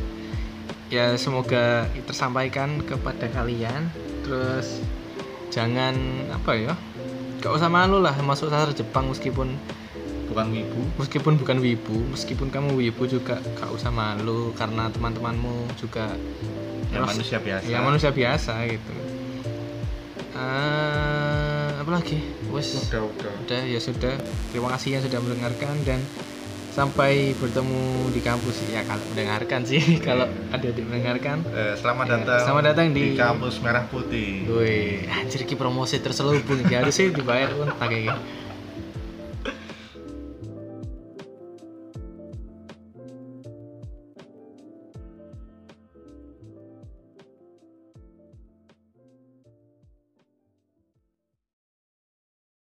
ya 0.88 1.12
semoga 1.14 1.84
tersampaikan 2.00 2.80
kepada 2.80 3.28
kalian 3.28 3.92
terus 4.26 4.82
jangan 5.48 5.94
apa 6.28 6.50
ya 6.52 6.74
gak 7.38 7.52
usah 7.52 7.70
malu 7.70 8.02
lah 8.02 8.10
masuk 8.20 8.50
sastra 8.50 8.74
Jepang 8.74 9.06
meskipun 9.06 9.54
Bukan 10.26 10.50
wibu. 10.50 10.82
meskipun 10.98 11.38
bukan 11.38 11.58
wibu 11.60 11.96
meskipun 12.10 12.50
kamu 12.50 12.74
wibu 12.76 13.06
juga 13.06 13.38
gak 13.54 13.70
usah 13.70 13.88
malu 13.88 14.50
karena 14.52 14.90
teman-temanmu 14.90 15.70
juga 15.78 16.10
Ya 16.86 16.98
manusia 17.00 17.38
biasa. 17.38 17.64
ya 17.64 17.78
manusia 17.80 18.10
biasa 18.10 18.52
gitu 18.66 18.92
Eh, 20.36 21.68
apa 21.72 21.90
lagi 21.90 22.20
wes 22.50 22.76
Udah, 22.84 23.06
udah. 23.06 23.32
udah 23.40 23.60
ya 23.64 23.80
sudah 23.80 24.12
terima 24.50 24.68
kasih 24.74 24.98
yang 24.98 25.02
sudah 25.02 25.18
mendengarkan 25.18 25.72
dan 25.82 26.00
sampai 26.76 27.32
bertemu 27.32 27.80
di 28.12 28.20
kampus 28.20 28.68
ya 28.68 28.84
kalau 28.84 29.00
mendengarkan 29.08 29.64
sih 29.64 29.80
kalau 30.06 30.28
ada 30.46 30.60
yang 30.62 30.84
mendengarkan 30.84 31.40
Eh, 31.48 31.72
selamat 31.74 32.04
Ya, 32.04 32.12
datang. 32.14 32.40
selamat 32.44 32.64
datang 32.66 32.86
di- 32.92 33.16
kampus 33.16 33.54
Merah 33.58 33.88
Putih. 33.88 34.44
Woi, 34.44 35.08
anjir 35.08 35.40
ki 35.42 35.56
promosi 35.56 35.96
terselubung 35.98 36.60
ya 36.62 36.84
harusnya 36.84 37.08
dibayar 37.10 37.48
unta 37.50 37.80
kayak 37.82 38.02
gitu. 38.06 38.20